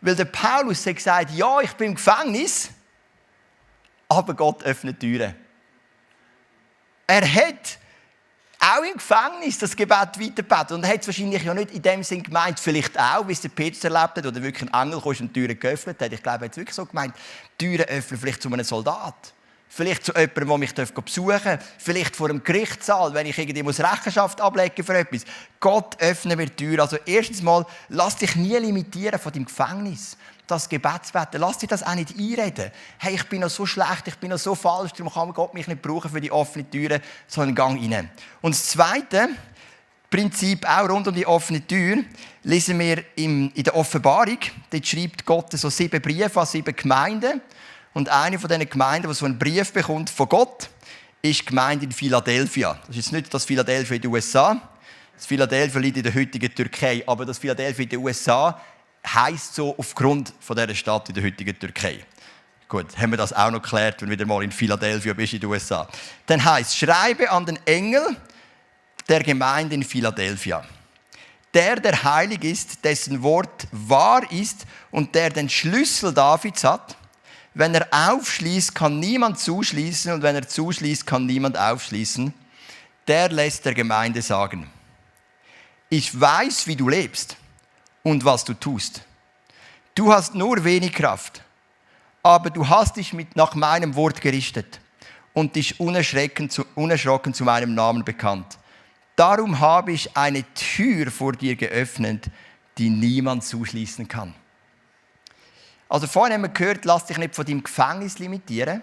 Weil 0.01 0.15
der 0.15 0.25
Paulus 0.25 0.85
hat 0.85 0.95
gesagt, 0.95 1.31
ja, 1.31 1.59
ich 1.61 1.73
bin 1.73 1.89
im 1.89 1.95
Gefängnis, 1.95 2.69
aber 4.07 4.33
Gott 4.33 4.63
öffnet 4.63 4.99
Türen. 4.99 5.35
Er 7.07 7.33
hat 7.33 7.77
auch 8.61 8.83
im 8.83 8.93
Gefängnis 8.93 9.57
das 9.57 9.75
Gebet 9.75 10.19
weitergebetet. 10.19 10.71
Und 10.71 10.83
er 10.83 10.93
hat 10.93 11.01
es 11.01 11.07
wahrscheinlich 11.07 11.43
ja 11.43 11.53
nicht 11.53 11.71
in 11.71 11.81
dem 11.81 12.03
Sinn 12.03 12.21
gemeint, 12.21 12.59
vielleicht 12.59 12.97
auch, 12.97 13.27
wie 13.27 13.33
es 13.33 13.41
der 13.41 13.49
Petrus 13.49 13.83
erlebt 13.83 14.17
hat, 14.17 14.25
oder 14.25 14.41
wirklich 14.41 14.71
ein 14.71 14.81
Engel 14.81 15.01
kam 15.01 15.25
und 15.25 15.33
Türen 15.33 15.59
geöffnet 15.59 15.99
hat. 15.99 16.13
Ich 16.13 16.21
glaube, 16.21 16.39
er 16.39 16.45
hat 16.45 16.51
es 16.51 16.57
wirklich 16.57 16.75
so 16.75 16.85
gemeint, 16.85 17.15
Türen 17.57 17.85
öffnen 17.85 18.19
vielleicht 18.19 18.41
zu 18.41 18.51
einem 18.51 18.63
Soldat. 18.63 19.33
Vielleicht 19.73 20.03
zu 20.03 20.11
jemandem, 20.11 20.45
der 20.45 20.57
mich 20.57 20.73
besuchen 20.73 21.39
darf. 21.45 21.63
Vielleicht 21.77 22.17
vor 22.17 22.29
einem 22.29 22.43
Gerichtssaal, 22.43 23.13
wenn 23.13 23.25
ich 23.25 23.37
irgendwie 23.37 23.63
muss 23.63 23.79
Rechenschaft 23.79 24.41
ablegen 24.41 24.83
für 24.83 24.97
etwas. 24.97 25.23
Gott 25.61 25.95
öffne 26.01 26.35
mir 26.35 26.47
die 26.47 26.55
Tür. 26.57 26.81
Also 26.81 26.97
erstens 27.05 27.41
mal, 27.41 27.65
lass 27.87 28.17
dich 28.17 28.35
nie 28.35 28.57
limitieren 28.57 29.17
von 29.17 29.31
deinem 29.31 29.45
Gefängnis 29.45 30.17
das 30.45 30.67
Gebetsbeten. 30.67 31.39
Lass 31.39 31.59
dich 31.59 31.69
das 31.69 31.83
auch 31.83 31.95
nicht 31.95 32.13
einreden. 32.19 32.69
Hey, 32.97 33.15
ich 33.15 33.23
bin 33.29 33.39
noch 33.39 33.49
so 33.49 33.65
schlecht, 33.65 34.07
ich 34.07 34.17
bin 34.17 34.31
noch 34.31 34.39
so 34.39 34.55
falsch, 34.55 34.91
darum 34.91 35.13
kann 35.13 35.33
Gott 35.33 35.53
mich 35.53 35.67
nicht 35.67 35.81
brauchen 35.81 36.11
für 36.11 36.19
die 36.19 36.33
offene 36.33 36.69
Türe, 36.69 36.99
sondern 37.25 37.55
gang 37.55 37.79
rein. 37.79 38.09
Und 38.41 38.53
das 38.53 38.67
zweite 38.67 39.29
Prinzip, 40.09 40.67
auch 40.67 40.89
rund 40.89 41.07
um 41.07 41.15
die 41.15 41.25
offene 41.25 41.65
Tür, 41.65 42.03
lesen 42.43 42.77
wir 42.77 43.05
in 43.15 43.53
der 43.53 43.73
Offenbarung. 43.73 44.39
Dort 44.69 44.85
schreibt 44.85 45.25
Gott 45.25 45.53
so 45.53 45.69
sieben 45.69 46.01
Briefe 46.01 46.41
an 46.41 46.45
sieben 46.45 46.75
Gemeinden. 46.75 47.39
Und 47.93 48.09
eine 48.09 48.39
von 48.39 48.47
diesen 48.47 48.69
Gemeinden, 48.69 49.07
die 49.07 49.13
so 49.13 49.25
einen 49.25 49.37
Brief 49.37 49.73
bekommt 49.73 50.09
von 50.09 50.29
Gott, 50.29 50.69
ist 51.21 51.41
die 51.41 51.45
Gemeinde 51.45 51.85
in 51.85 51.91
Philadelphia. 51.91 52.73
Das 52.87 52.89
ist 52.89 52.95
jetzt 52.95 53.11
nicht 53.11 53.33
das 53.33 53.45
Philadelphia 53.45 53.95
in 53.95 54.01
den 54.01 54.11
USA. 54.11 54.59
Das 55.15 55.25
Philadelphia 55.25 55.79
liegt 55.79 55.97
in 55.97 56.03
der 56.03 56.13
heutigen 56.13 56.53
Türkei. 56.53 57.03
Aber 57.05 57.25
das 57.25 57.37
Philadelphia 57.37 57.83
in 57.83 57.89
den 57.89 57.99
USA 57.99 58.59
heisst 59.05 59.55
so 59.55 59.75
aufgrund 59.77 60.33
von 60.39 60.55
dieser 60.55 60.73
Stadt 60.73 61.09
in 61.09 61.15
der 61.15 61.23
heutigen 61.23 61.57
Türkei. 61.57 62.03
Gut, 62.67 62.97
haben 62.97 63.11
wir 63.11 63.17
das 63.17 63.33
auch 63.33 63.51
noch 63.51 63.61
geklärt, 63.61 64.01
wenn 64.01 64.07
du 64.07 64.13
wieder 64.13 64.25
mal 64.25 64.43
in 64.43 64.51
Philadelphia 64.51 65.13
bist 65.13 65.33
in 65.33 65.41
den 65.41 65.49
USA. 65.49 65.87
Dann 66.25 66.43
heißt 66.43 66.77
schreibe 66.77 67.29
an 67.29 67.45
den 67.45 67.59
Engel 67.65 68.15
der 69.09 69.21
Gemeinde 69.23 69.75
in 69.75 69.83
Philadelphia. 69.83 70.63
Der, 71.53 71.75
der 71.75 72.01
heilig 72.01 72.45
ist, 72.45 72.85
dessen 72.85 73.21
Wort 73.21 73.67
wahr 73.71 74.23
ist 74.31 74.65
und 74.89 75.13
der 75.13 75.29
den 75.29 75.49
Schlüssel 75.49 76.13
Davids 76.13 76.63
hat. 76.63 76.95
Wenn 77.53 77.75
er 77.75 77.87
aufschließt, 77.91 78.73
kann 78.73 78.99
niemand 78.99 79.39
zuschließen 79.39 80.13
und 80.13 80.21
wenn 80.21 80.35
er 80.35 80.47
zuschließt, 80.47 81.05
kann 81.05 81.25
niemand 81.25 81.57
aufschließen. 81.57 82.33
Der 83.07 83.29
lässt 83.29 83.65
der 83.65 83.73
Gemeinde 83.73 84.21
sagen, 84.21 84.69
ich 85.89 86.19
weiß, 86.19 86.67
wie 86.67 86.77
du 86.77 86.87
lebst 86.87 87.35
und 88.03 88.23
was 88.23 88.45
du 88.45 88.53
tust. 88.53 89.01
Du 89.95 90.13
hast 90.13 90.33
nur 90.33 90.63
wenig 90.63 90.93
Kraft, 90.93 91.43
aber 92.23 92.49
du 92.49 92.69
hast 92.69 92.95
dich 92.95 93.11
mit 93.11 93.35
nach 93.35 93.55
meinem 93.55 93.95
Wort 93.95 94.21
gerichtet 94.21 94.79
und 95.33 95.55
dich 95.57 95.79
unerschrocken 95.79 96.49
zu, 96.49 96.65
unerschrocken 96.75 97.33
zu 97.33 97.43
meinem 97.43 97.73
Namen 97.73 98.05
bekannt. 98.05 98.57
Darum 99.17 99.59
habe 99.59 99.91
ich 99.91 100.15
eine 100.15 100.45
Tür 100.53 101.11
vor 101.11 101.33
dir 101.33 101.57
geöffnet, 101.57 102.27
die 102.77 102.89
niemand 102.89 103.43
zuschließen 103.43 104.07
kann. 104.07 104.33
Also 105.91 106.07
vorhin 106.07 106.35
haben 106.35 106.43
wir 106.43 106.49
gehört, 106.49 106.85
lass 106.85 107.05
dich 107.05 107.17
nicht 107.17 107.35
von 107.35 107.45
deinem 107.45 107.63
Gefängnis 107.63 108.17
limitieren. 108.17 108.81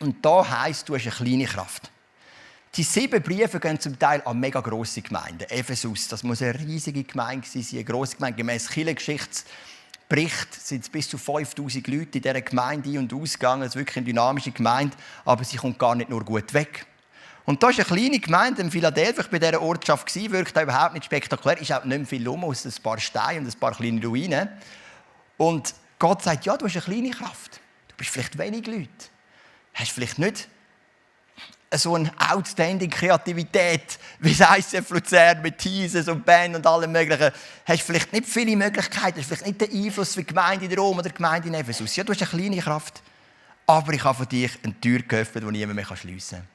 Und 0.00 0.26
da 0.26 0.44
heißt, 0.44 0.88
du 0.88 0.96
hast 0.96 1.02
eine 1.02 1.12
kleine 1.12 1.44
Kraft. 1.44 1.88
Die 2.74 2.82
sieben 2.82 3.22
Briefe 3.22 3.60
gehen 3.60 3.78
zum 3.78 3.96
Teil 3.96 4.22
an 4.24 4.40
mega 4.40 4.60
grosse 4.60 5.02
Gemeinden. 5.02 5.44
Ephesus, 5.48 6.08
das 6.08 6.24
muss 6.24 6.42
eine 6.42 6.58
riesige 6.58 7.04
Gemeinde 7.04 7.46
sein, 7.46 7.64
eine 7.70 7.84
grosse 7.84 8.16
Gemeinde. 8.16 8.38
Gemäss 8.38 8.68
Kirchengeschichtsbericht 8.68 10.52
sind 10.52 10.82
es 10.82 10.88
bis 10.88 11.08
zu 11.08 11.16
5000 11.16 11.86
Leute 11.86 12.18
in 12.18 12.22
dieser 12.22 12.40
Gemeinde 12.40 12.90
ein- 12.90 12.98
und 12.98 13.14
ausgegangen. 13.14 13.62
Es 13.62 13.68
ist 13.68 13.76
wirklich 13.76 13.98
eine 13.98 14.06
dynamische 14.06 14.50
Gemeinde, 14.50 14.96
aber 15.24 15.44
sie 15.44 15.58
kommt 15.58 15.78
gar 15.78 15.94
nicht 15.94 16.10
nur 16.10 16.24
gut 16.24 16.52
weg. 16.54 16.86
Und 17.44 17.62
da 17.62 17.70
ist 17.70 17.78
eine 17.78 17.84
kleine 17.84 18.18
Gemeinde 18.18 18.62
in 18.62 18.72
Philadelphia, 18.72 19.22
ich 19.22 19.30
bei 19.30 19.38
dieser 19.38 19.62
Ortschaft, 19.62 20.12
wirkt 20.12 20.60
überhaupt 20.60 20.94
nicht 20.94 21.04
spektakulär, 21.04 21.60
ist 21.60 21.72
auch 21.72 21.84
nicht 21.84 22.08
viel 22.08 22.26
rum, 22.26 22.42
aus 22.42 22.64
ein 22.64 22.74
paar 22.82 22.98
Steinen 22.98 23.44
und 23.44 23.54
ein 23.54 23.60
paar 23.60 23.76
kleine 23.76 24.04
Ruinen. 24.04 24.48
Und 25.36 25.72
Gott 25.98 26.22
sagt, 26.22 26.44
ja, 26.44 26.56
du 26.56 26.66
hast 26.66 26.76
eine 26.76 26.84
kleine 26.84 27.10
Kraft. 27.10 27.60
Du 27.88 27.94
bist 27.96 28.10
vielleicht 28.10 28.36
wenig 28.38 28.66
Leute. 28.66 28.88
Hast 29.74 29.92
vielleicht 29.92 30.18
nicht 30.18 30.48
so 31.74 31.94
eine 31.94 32.12
outstanding 32.18 32.90
Kreativität, 32.90 33.98
wie 34.20 34.32
es 34.32 34.40
ICF 34.40 34.90
Luzern 34.90 35.42
mit 35.42 35.58
Teasers 35.58 36.08
und 36.08 36.24
Band 36.24 36.54
und 36.56 36.66
allem 36.66 36.92
möglichen, 36.92 37.32
hast 37.64 37.82
vielleicht 37.82 38.12
nicht 38.12 38.26
viele 38.26 38.56
Möglichkeiten, 38.56 39.18
hast 39.18 39.26
vielleicht 39.26 39.46
nicht 39.46 39.60
den 39.60 39.84
Einfluss 39.84 40.16
wie 40.16 40.20
die 40.20 40.28
Gemeinde 40.28 40.66
in 40.66 40.78
Rom 40.78 40.98
oder 40.98 41.08
die 41.08 41.14
Gemeinde 41.14 41.48
in 41.48 41.54
Ephesus. 41.54 41.96
Ja, 41.96 42.04
du 42.04 42.12
hast 42.12 42.22
eine 42.22 42.30
kleine 42.30 42.62
Kraft, 42.62 43.02
aber 43.66 43.92
ich 43.92 44.04
habe 44.04 44.18
für 44.18 44.26
dich 44.26 44.52
eine 44.62 44.80
Tür 44.80 45.00
geöffnet, 45.00 45.44
die 45.44 45.50
niemand 45.50 45.76
mehr 45.76 45.96
schliessen 45.96 46.38
kann. 46.38 46.48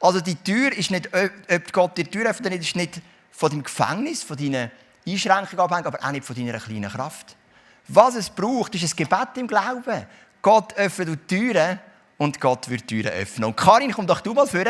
Also 0.00 0.20
die 0.20 0.36
Tür 0.36 0.72
ist 0.72 0.90
nicht, 0.90 1.08
ob 1.12 1.72
Gott 1.72 1.96
die 1.96 2.04
Tür 2.04 2.30
öffnet, 2.30 2.54
ist 2.54 2.76
nicht 2.76 3.00
von 3.30 3.50
deinem 3.50 3.62
Gefängnis, 3.62 4.22
von 4.22 4.36
deinen 4.36 4.70
Einschränkungen 5.06 5.60
abhängig, 5.60 5.86
aber 5.86 6.04
auch 6.04 6.12
nicht 6.12 6.24
von 6.24 6.36
deiner 6.36 6.58
kleinen 6.58 6.90
Kraft. 6.90 7.36
Was 7.92 8.14
es 8.14 8.30
braucht, 8.30 8.74
ist 8.76 8.84
ein 8.84 8.96
Gebet 8.96 9.36
im 9.36 9.48
Glauben. 9.48 10.06
Gott 10.40 10.74
öffnet 10.74 11.08
die 11.08 11.36
Türen 11.36 11.80
und 12.18 12.40
Gott 12.40 12.68
wird 12.68 12.86
Türen 12.86 13.10
öffnen. 13.10 13.46
Und 13.46 13.56
Karin, 13.56 13.90
komm 13.92 14.06
doch 14.06 14.20
du 14.20 14.32
mal 14.32 14.46
vor. 14.46 14.64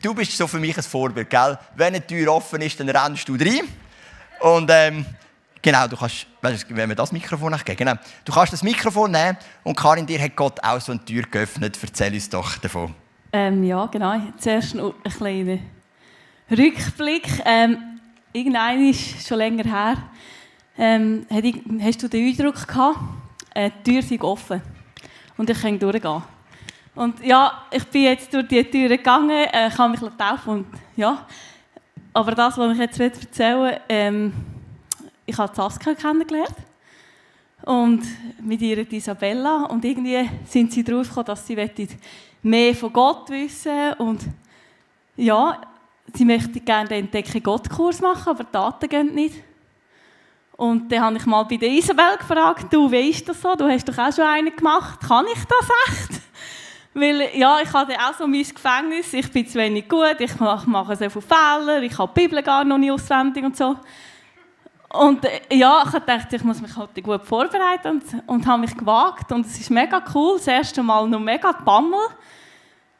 Du 0.00 0.14
bist 0.14 0.36
so 0.36 0.46
für 0.46 0.58
mich 0.58 0.76
ein 0.76 0.82
Vorbild, 0.82 1.28
gell? 1.28 1.58
Wenn 1.76 1.88
eine 1.94 2.06
Tür 2.06 2.32
offen 2.32 2.62
ist, 2.62 2.80
dann 2.80 2.88
rennst 2.88 3.28
du 3.28 3.34
rein. 3.34 3.68
Und 4.40 4.70
ähm, 4.72 5.04
genau, 5.60 5.86
du 5.86 5.96
kannst, 5.96 6.26
wenn 6.40 6.88
wir 6.88 6.96
das 6.96 7.12
Mikrofon 7.12 7.52
nachgeben, 7.52 7.76
genau, 7.76 7.94
du 8.24 8.32
kannst 8.32 8.54
das 8.54 8.62
Mikrofon 8.62 9.10
nehmen 9.10 9.36
und 9.64 9.76
Karin, 9.76 10.06
dir 10.06 10.20
hat 10.20 10.34
Gott 10.34 10.58
auch 10.62 10.80
so 10.80 10.92
eine 10.92 11.04
Tür 11.04 11.24
geöffnet. 11.24 11.78
Erzähl 11.80 12.14
uns 12.14 12.30
doch 12.30 12.56
davon. 12.56 12.94
Ähm, 13.34 13.64
ja, 13.64 13.84
genau. 13.86 14.18
Zuerst 14.38 14.74
noch 14.74 14.94
ein 15.04 15.12
kleiner 15.12 15.58
Rückblick. 16.50 17.28
Ähm, 17.44 18.00
irgendein 18.32 18.88
ist 18.88 19.28
schon 19.28 19.38
länger 19.38 19.64
her. 19.64 19.96
Ähm, 20.78 21.26
hast 21.80 22.02
du 22.02 22.08
den 22.08 22.28
Eindruck 22.28 22.66
gehabt, 22.66 22.98
äh, 23.54 23.70
die 23.84 23.92
Tür 23.92 24.02
sei 24.02 24.20
offen 24.20 24.62
und 25.36 25.50
ich 25.50 25.60
kann 25.60 25.78
durchgehen? 25.78 26.22
Und 26.94 27.24
ja, 27.24 27.64
ich 27.70 27.84
bin 27.84 28.02
jetzt 28.02 28.32
durch 28.32 28.48
die 28.48 28.64
Türen 28.64 28.96
gegangen, 28.96 29.46
äh, 29.52 29.70
kann 29.70 29.90
mich 29.90 30.00
taufen 30.00 30.50
und 30.52 30.66
ja, 30.96 31.26
Aber 32.14 32.34
das, 32.34 32.58
was 32.58 32.72
ich 32.72 32.78
jetzt 32.78 33.00
erzählen 33.00 33.78
ähm, 33.88 34.32
ich 35.24 35.38
habe 35.38 35.54
Saskia 35.54 35.94
kennengelernt. 35.94 36.54
Und 37.62 38.02
mit 38.40 38.60
ihrer 38.60 38.90
Isabella. 38.90 39.64
Und 39.66 39.84
irgendwie 39.84 40.28
sind 40.44 40.72
sie 40.72 40.82
darauf 40.82 41.08
gekommen, 41.08 41.26
dass 41.26 41.46
sie 41.46 41.56
mehr 42.42 42.74
von 42.74 42.92
Gott 42.92 43.30
wissen 43.30 43.92
Und 43.98 44.20
ja, 45.16 45.60
sie 46.12 46.24
möchte 46.24 46.60
gerne 46.60 46.88
den 46.88 47.04
Entdecke-Gott-Kurs 47.04 48.00
machen, 48.00 48.30
aber 48.30 48.44
die 48.44 48.52
Daten 48.52 48.88
gehen 48.88 49.14
nicht. 49.14 49.36
Und 50.56 50.92
dann 50.92 51.00
habe 51.00 51.16
ich 51.16 51.26
mal 51.26 51.42
bei 51.44 51.56
der 51.56 51.70
Isabel 51.70 52.16
gefragt, 52.18 52.72
du 52.72 52.90
weißt 52.90 53.28
das 53.28 53.40
so, 53.40 53.54
du 53.54 53.68
hast 53.68 53.88
doch 53.88 53.98
auch 53.98 54.12
schon 54.12 54.24
einen 54.24 54.54
gemacht, 54.54 55.00
kann 55.00 55.26
ich 55.26 55.44
das 55.44 55.68
echt? 55.88 56.20
Weil, 56.94 57.30
ja, 57.34 57.58
ich 57.62 57.72
habe 57.72 57.94
auch 57.94 58.14
so 58.18 58.26
mein 58.26 58.42
Gefängnis, 58.42 59.12
ich 59.14 59.32
bin 59.32 59.46
zu 59.46 59.58
wenig 59.58 59.88
gut, 59.88 60.16
ich 60.18 60.38
mache 60.38 60.94
sehr 60.94 61.10
viele 61.10 61.22
Fehler, 61.22 61.82
ich 61.82 61.98
habe 61.98 62.12
die 62.14 62.20
Bibel 62.20 62.42
gar 62.42 62.64
noch 62.64 62.76
nicht 62.76 62.92
auswendig 62.92 63.44
und 63.44 63.56
so. 63.56 63.76
Und 64.92 65.24
äh, 65.24 65.40
ja, 65.52 65.82
ich 65.86 65.98
dachte, 66.00 66.36
ich 66.36 66.44
muss 66.44 66.60
mich 66.60 66.76
halt 66.76 67.02
gut 67.02 67.24
vorbereiten 67.24 67.88
und, 67.92 68.04
und 68.28 68.46
habe 68.46 68.60
mich 68.60 68.76
gewagt. 68.76 69.32
Und 69.32 69.46
es 69.46 69.58
ist 69.58 69.70
mega 69.70 70.02
cool, 70.14 70.36
das 70.36 70.46
erste 70.46 70.82
Mal 70.82 71.08
noch 71.08 71.18
mega 71.18 71.50
Bammel. 71.52 71.98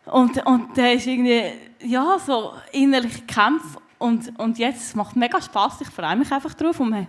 Und, 0.07 0.45
und 0.47 0.77
da 0.77 0.87
ist 0.89 1.07
irgendwie, 1.07 1.45
ja, 1.81 2.19
so 2.19 2.55
innerliche 2.73 3.23
Kämpfe. 3.23 3.79
Und, 3.99 4.37
und 4.39 4.59
jetzt 4.59 4.97
macht 4.97 5.11
es 5.11 5.17
mega 5.17 5.41
Spass, 5.41 5.81
ich 5.81 5.89
freue 5.89 6.17
mich 6.17 6.33
einfach 6.33 6.55
drauf. 6.55 6.81
Und 6.81 7.07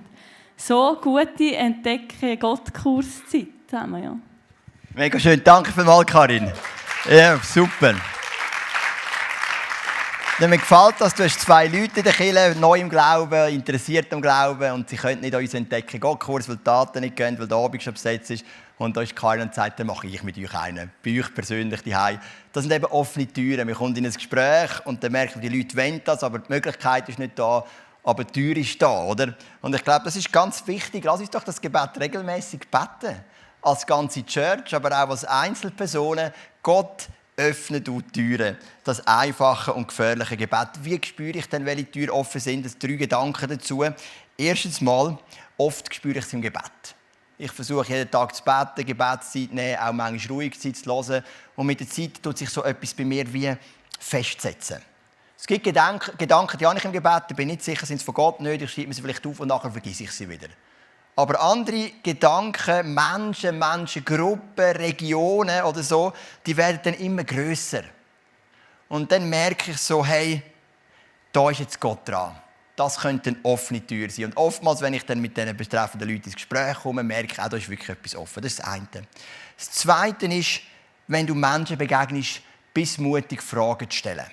so 0.58 0.98
gute 1.02 1.56
Entdecken-Gott-Kurszeit 1.56 3.48
zusammen, 3.68 4.04
ja. 4.04 4.16
Mega 4.96 5.20
schön, 5.20 5.42
danke 5.44 5.72
vielmals, 5.72 6.06
Karin. 6.06 6.52
Ja, 7.10 7.40
super. 7.40 7.96
Ja, 10.40 10.48
mir 10.48 10.58
gefällt 10.58 11.00
dass 11.00 11.14
du 11.14 11.24
hast 11.24 11.40
zwei 11.42 11.68
Leute 11.68 12.00
in 12.00 12.04
der 12.04 12.14
Kirche, 12.14 12.56
neu 12.60 12.80
im 12.80 12.90
Glauben, 12.90 13.50
interessiert 13.54 14.12
am 14.14 14.22
Glauben 14.22 14.72
und 14.72 14.90
sie 14.90 14.98
können 14.98 15.22
nicht 15.22 15.36
an 15.36 15.42
uns 15.42 15.54
entdecken 15.54 16.00
Gott-Kurs, 16.00 16.50
weil 16.50 16.58
die 16.58 16.64
Daten 16.64 17.02
nicht 17.02 17.16
gehen, 17.16 17.38
weil 17.38 17.48
der 17.48 17.58
Abend 17.58 17.84
schon 17.84 17.94
besetzt 17.94 18.32
ist. 18.32 18.44
Und 18.78 18.98
da 18.98 19.02
ist 19.02 19.16
Karin 19.16 19.42
und 19.44 19.54
sagt, 19.54 19.80
dann 19.80 19.88
mache 19.88 20.08
ich 20.08 20.24
mit 20.24 20.38
euch 20.38 20.54
einen. 20.56 20.92
Bei 21.06 21.20
euch 21.20 21.34
persönlich 21.34 21.82
die 21.84 21.92
Das 22.52 22.64
sind 22.64 22.72
eben 22.72 22.86
offene 22.86 23.28
Türen. 23.28 23.68
Wir 23.68 23.76
kommen 23.76 23.96
in 23.96 24.06
ein 24.06 24.12
Gespräch 24.12 24.72
und 24.86 25.04
dann 25.04 25.12
merken 25.12 25.40
die 25.40 25.50
Leute 25.50 25.78
wollen 25.78 26.02
das, 26.04 26.24
aber 26.24 26.40
die 26.40 26.52
Möglichkeit 26.52 27.08
ist 27.10 27.20
nicht 27.20 27.38
da, 27.38 27.64
aber 28.04 28.26
die 28.26 28.34
Tür 28.34 28.58
ist 28.58 28.82
da, 28.82 29.04
oder? 29.04 29.34
Und 29.62 29.74
ich 29.74 29.84
glaube, 29.84 30.06
das 30.06 30.16
ist 30.16 30.32
ganz 30.32 30.66
wichtig. 30.68 31.04
Lass 31.06 31.22
uns 31.22 31.30
doch 31.30 31.44
das 31.44 31.60
Gebet 31.60 31.92
regelmäßig 32.00 32.62
beten. 32.70 33.24
Als 33.62 33.86
ganze 33.86 34.26
Church, 34.26 34.76
aber 34.76 34.90
auch 34.90 35.10
als 35.10 35.24
Einzelpersonen. 35.24 36.34
Gott 36.62 37.08
öffne 37.38 37.80
du 37.80 38.02
Türen. 38.02 38.58
Das 38.84 39.08
einfache 39.08 39.74
und 39.74 39.88
gefährliche 39.88 40.36
Gebet. 40.36 40.70
Wie 40.82 41.00
spüre 41.04 41.38
ich 41.38 41.48
denn, 41.48 41.66
welche 41.66 41.90
Türen 41.90 42.10
offen 42.10 42.42
sind? 42.42 42.66
Das 42.66 42.78
drei 42.78 42.94
Gedanken 42.94 43.50
dazu. 43.50 43.84
Erstens 44.38 44.82
mal, 44.82 45.18
oft 45.58 45.94
spüre 45.94 46.20
ich 46.20 46.26
es 46.26 46.34
im 46.34 46.42
Gebet. 46.42 46.96
Ich 47.38 47.52
versuche 47.52 47.88
jeden 47.88 48.12
Tag 48.12 48.36
zu 48.36 48.44
beten, 48.44 48.86
Gebetszeit 48.86 49.52
nehmen, 49.52 49.80
auch 49.80 49.92
manchmal 49.92 50.38
ruhig 50.38 50.60
Zeit 50.60 50.78
zu 50.78 50.86
hören. 50.86 51.24
Und 51.56 51.68
mit 51.68 51.80
der 51.80 51.90
Zeit 51.90 52.22
tut 52.22 52.38
sich 52.38 52.50
so 52.50 52.64
etwas 52.64 52.94
bei 52.94 53.06
mir 53.06 53.32
wie 53.34 53.56
festsetzen. 54.00 54.82
Es 55.44 55.48
gibt 55.48 55.66
Gedanken, 55.66 56.18
Gedanken 56.18 56.58
die 56.58 56.66
habe 56.66 56.78
ich 56.78 56.86
im 56.86 56.94
Gebet, 56.94 57.24
da 57.28 57.36
bin 57.36 57.50
ich 57.50 57.56
nicht 57.56 57.66
sicher, 57.66 57.86
sind 57.86 57.98
es 57.98 58.04
von 58.04 58.14
Gott 58.14 58.40
ich 58.40 58.72
schreibe 58.72 58.88
mir 58.88 58.94
sie 58.94 59.02
vielleicht 59.02 59.28
auf 59.28 59.42
und 59.42 59.50
nachher 59.50 59.70
vergesse 59.70 60.06
ich 60.06 60.12
sie 60.14 60.30
wieder. 60.30 60.48
Aber 61.18 61.42
andere 61.42 61.92
Gedanken, 62.02 62.94
Menschen, 62.94 63.60
Menschengruppen, 63.60 64.78
Regionen 64.78 65.64
oder 65.64 65.84
so, 65.84 66.14
die 66.46 66.56
werden 66.56 66.80
dann 66.82 66.94
immer 66.94 67.26
größer. 67.26 67.84
Und 68.88 69.12
dann 69.12 69.30
merke 69.30 69.72
ich 69.72 69.78
so, 69.80 70.06
hey, 70.06 70.42
da 71.34 71.50
ist 71.50 71.60
jetzt 71.60 71.78
Gott 71.78 72.08
dran. 72.08 72.38
Das 72.78 73.00
könnte 73.00 73.32
eine 73.32 73.40
offene 73.44 73.86
Tür 73.86 74.10
sein. 74.10 74.28
Und 74.28 74.38
oftmals, 74.38 74.80
wenn 74.80 74.94
ich 74.94 75.06
dann 75.06 75.20
mit 75.20 75.36
diesen 75.36 75.58
betreffenden 75.58 76.08
Leuten 76.08 76.24
ins 76.24 76.36
Gespräch 76.36 76.78
komme, 76.78 77.04
merke 77.04 77.34
ich 77.34 77.40
auch, 77.42 77.50
da 77.50 77.58
ist 77.58 77.68
wirklich 77.68 77.90
etwas 77.90 78.16
offen. 78.16 78.42
Das 78.42 78.54
ist 78.54 78.60
das 78.60 78.68
eine. 78.68 78.88
Das 79.58 79.72
zweite 79.72 80.26
ist, 80.28 80.62
wenn 81.08 81.28
du 81.28 81.36
Menschen 81.36 81.78
begegnest, 81.78 82.40
bis 82.74 82.98
mutig 82.98 83.44
Fragen 83.44 83.90
zu 83.90 83.98
stellen. 83.98 84.32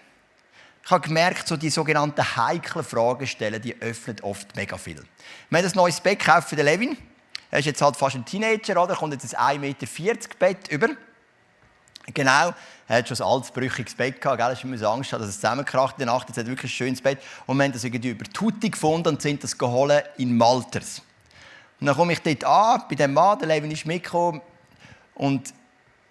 Ich 0.85 0.91
habe 0.91 1.07
gemerkt, 1.07 1.47
so 1.47 1.57
die 1.57 1.71
sogenannten 1.71 2.37
heiklen 2.37 2.85
Fragen 2.85 3.27
stellen, 3.27 3.61
die 3.63 3.81
öffnen 3.81 4.17
oft 4.23 4.57
mega 4.57 4.77
viel. 4.77 5.03
Wir 5.51 5.59
haben 5.59 5.67
ein 5.67 5.73
neues 5.75 6.01
Bett 6.01 6.19
gekauft 6.19 6.49
für 6.49 6.57
den 6.57 6.65
Levin. 6.65 6.97
Er 7.51 7.59
ist 7.59 7.67
jetzt 7.67 7.83
halt 7.83 7.97
fast 7.97 8.17
ein 8.17 8.25
Teenager, 8.25 8.83
oder? 8.83 8.95
Er 8.95 8.97
kommt 8.97 9.13
jetzt 9.13 9.35
ein 9.37 9.61
1,40 9.61 9.87
Meter 10.07 10.29
Bett 10.39 10.69
über. 10.69 10.89
Genau, 12.15 12.55
er 12.89 12.99
hat 12.99 13.09
schon 13.09 13.17
ein 13.19 13.23
altes, 13.23 13.51
brüchiges 13.51 13.95
Bett 13.95 14.21
gehabt, 14.21 14.39
gell? 14.39 14.53
Ich 14.53 14.65
musste 14.65 14.89
Angst 14.89 15.13
haben, 15.13 15.21
dass 15.21 15.29
es 15.29 15.37
zusammenkracht 15.37 15.97
in 15.99 16.07
der 16.07 16.15
Nacht. 16.15 16.29
Jetzt 16.29 16.39
hat 16.39 16.47
er 16.47 16.51
wirklich 16.51 16.73
ein 16.73 16.75
schönes 16.75 17.01
Bett. 17.01 17.19
Und 17.47 17.57
wir 17.57 17.65
haben 17.65 17.73
das 17.73 17.85
irgendwie 17.85 18.11
über 18.11 18.25
Tutti 18.25 18.71
gefunden 18.71 19.09
und 19.09 19.23
sind 19.23 19.45
das 19.45 19.57
geholt 19.57 20.05
in 20.17 20.37
Malters. 20.37 21.03
Und 21.81 21.87
dann 21.87 21.97
komme 21.97 22.13
ich 22.13 22.21
dort 22.21 22.45
an, 22.45 22.83
bei 22.89 22.97
dem 22.97 23.13
Mann, 23.13 23.39
der 23.39 23.49
Levin 23.49 23.71
ist 23.71 23.87
mitgekommen. 23.87 24.41
Und 25.15 25.55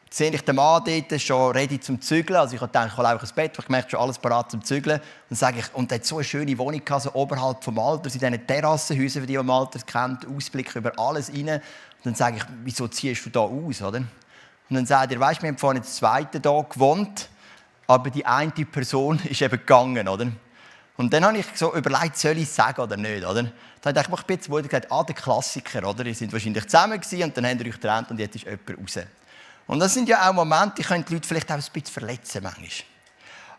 sehe 0.10 0.32
ich 0.32 0.41
den 0.41 0.56
Mann 0.56 0.84
dort 0.84 1.22
schon 1.22 1.52
ready 1.52 1.80
zum 1.80 2.02
Zügeln. 2.02 2.39
Also 2.39 2.56
ich 2.56 2.62
habe 2.62 2.69
gedacht, 2.72 2.89
ich 2.91 2.98
hole 2.98 3.08
einfach 3.08 3.24
ins 3.24 3.34
Bett, 3.34 3.58
ich 3.58 3.69
merke 3.69 3.91
schon 3.91 4.00
alles 4.00 4.17
parat 4.17 4.50
zum 4.50 4.63
Zügeln. 4.63 5.00
Und 5.30 5.36
sage 5.36 5.60
ich, 5.60 5.74
und 5.76 5.91
er 5.91 5.95
hat 5.95 6.06
so 6.06 6.15
eine 6.15 6.24
schöne 6.24 6.58
Wohnung 6.58 6.84
gehabt, 6.84 7.04
so 7.04 7.13
oberhalb 7.13 7.63
vom 7.63 7.78
Alters, 7.78 8.15
in 8.15 8.19
diesen 8.19 8.48
Terrassenhäusern, 8.48 9.28
die 9.28 9.38
man 9.38 9.50
Alters 9.50 9.86
kennt, 9.86 10.26
Ausblick 10.28 10.76
über 10.76 10.98
alles 10.98 11.30
rein. 11.30 11.50
Und 11.50 11.62
dann 12.06 12.15
sage 12.15 12.38
ich, 12.38 12.43
wieso 12.63 12.88
ziehst 12.88 13.26
du 13.26 13.30
da 13.30 13.41
aus, 13.41 13.82
oder? 13.82 14.00
Und 14.00 14.76
dann 14.76 14.86
sagt 14.86 15.12
er, 15.12 15.19
weißt 15.19 15.39
du, 15.39 15.43
wir 15.43 15.50
haben 15.50 15.58
vorhin 15.58 15.82
das 15.82 15.95
zweite 15.95 16.39
da 16.39 16.62
gewohnt, 16.62 17.30
aber 17.88 18.10
die 18.10 18.26
eine 18.26 18.52
Person 18.52 19.19
ist 19.30 19.41
eben 19.41 19.58
gegangen, 19.58 20.08
oder? 20.08 20.28
Und 20.98 21.13
dann 21.13 21.24
habe 21.24 21.38
ich 21.38 21.45
so 21.56 21.74
überlegt, 21.74 22.17
soll 22.17 22.38
ich 22.38 22.43
es 22.43 22.56
sagen 22.56 22.82
oder 22.82 22.98
nicht, 22.98 23.26
oder? 23.26 23.50
Dann 23.82 23.95
dachte 23.95 24.12
ich, 24.12 24.19
ich 24.19 24.26
bin 24.26 24.62
gesagt, 24.63 24.91
ah, 24.91 25.04
der 25.04 25.15
Klassiker, 25.15 25.88
oder? 25.88 26.06
Ihr 26.06 26.13
seid 26.13 26.34
wahrscheinlich 26.34 26.65
zusammen 26.65 27.00
gewesen 27.00 27.24
und 27.24 27.38
dann 27.38 27.45
habt 27.45 27.62
ihr 27.62 27.67
euch 27.67 27.76
getrennt 27.76 28.12
und 28.12 28.19
jetzt 28.19 28.36
ist 28.36 28.45
jemand 28.45 28.69
raus. 28.69 29.06
Und 29.69 29.77
das 29.77 29.93
sind 29.93 30.10
ja 30.10 30.27
auch 30.27 30.34
Momente, 30.34 30.77
die 30.77 30.82
können 30.82 31.05
die 31.08 31.13
Leute 31.13 31.27
vielleicht 31.27 31.51
auch 31.51 31.55
ein 31.55 31.63
bisschen 31.71 31.93
verletzen 31.93 32.41
manchmal. 32.41 32.69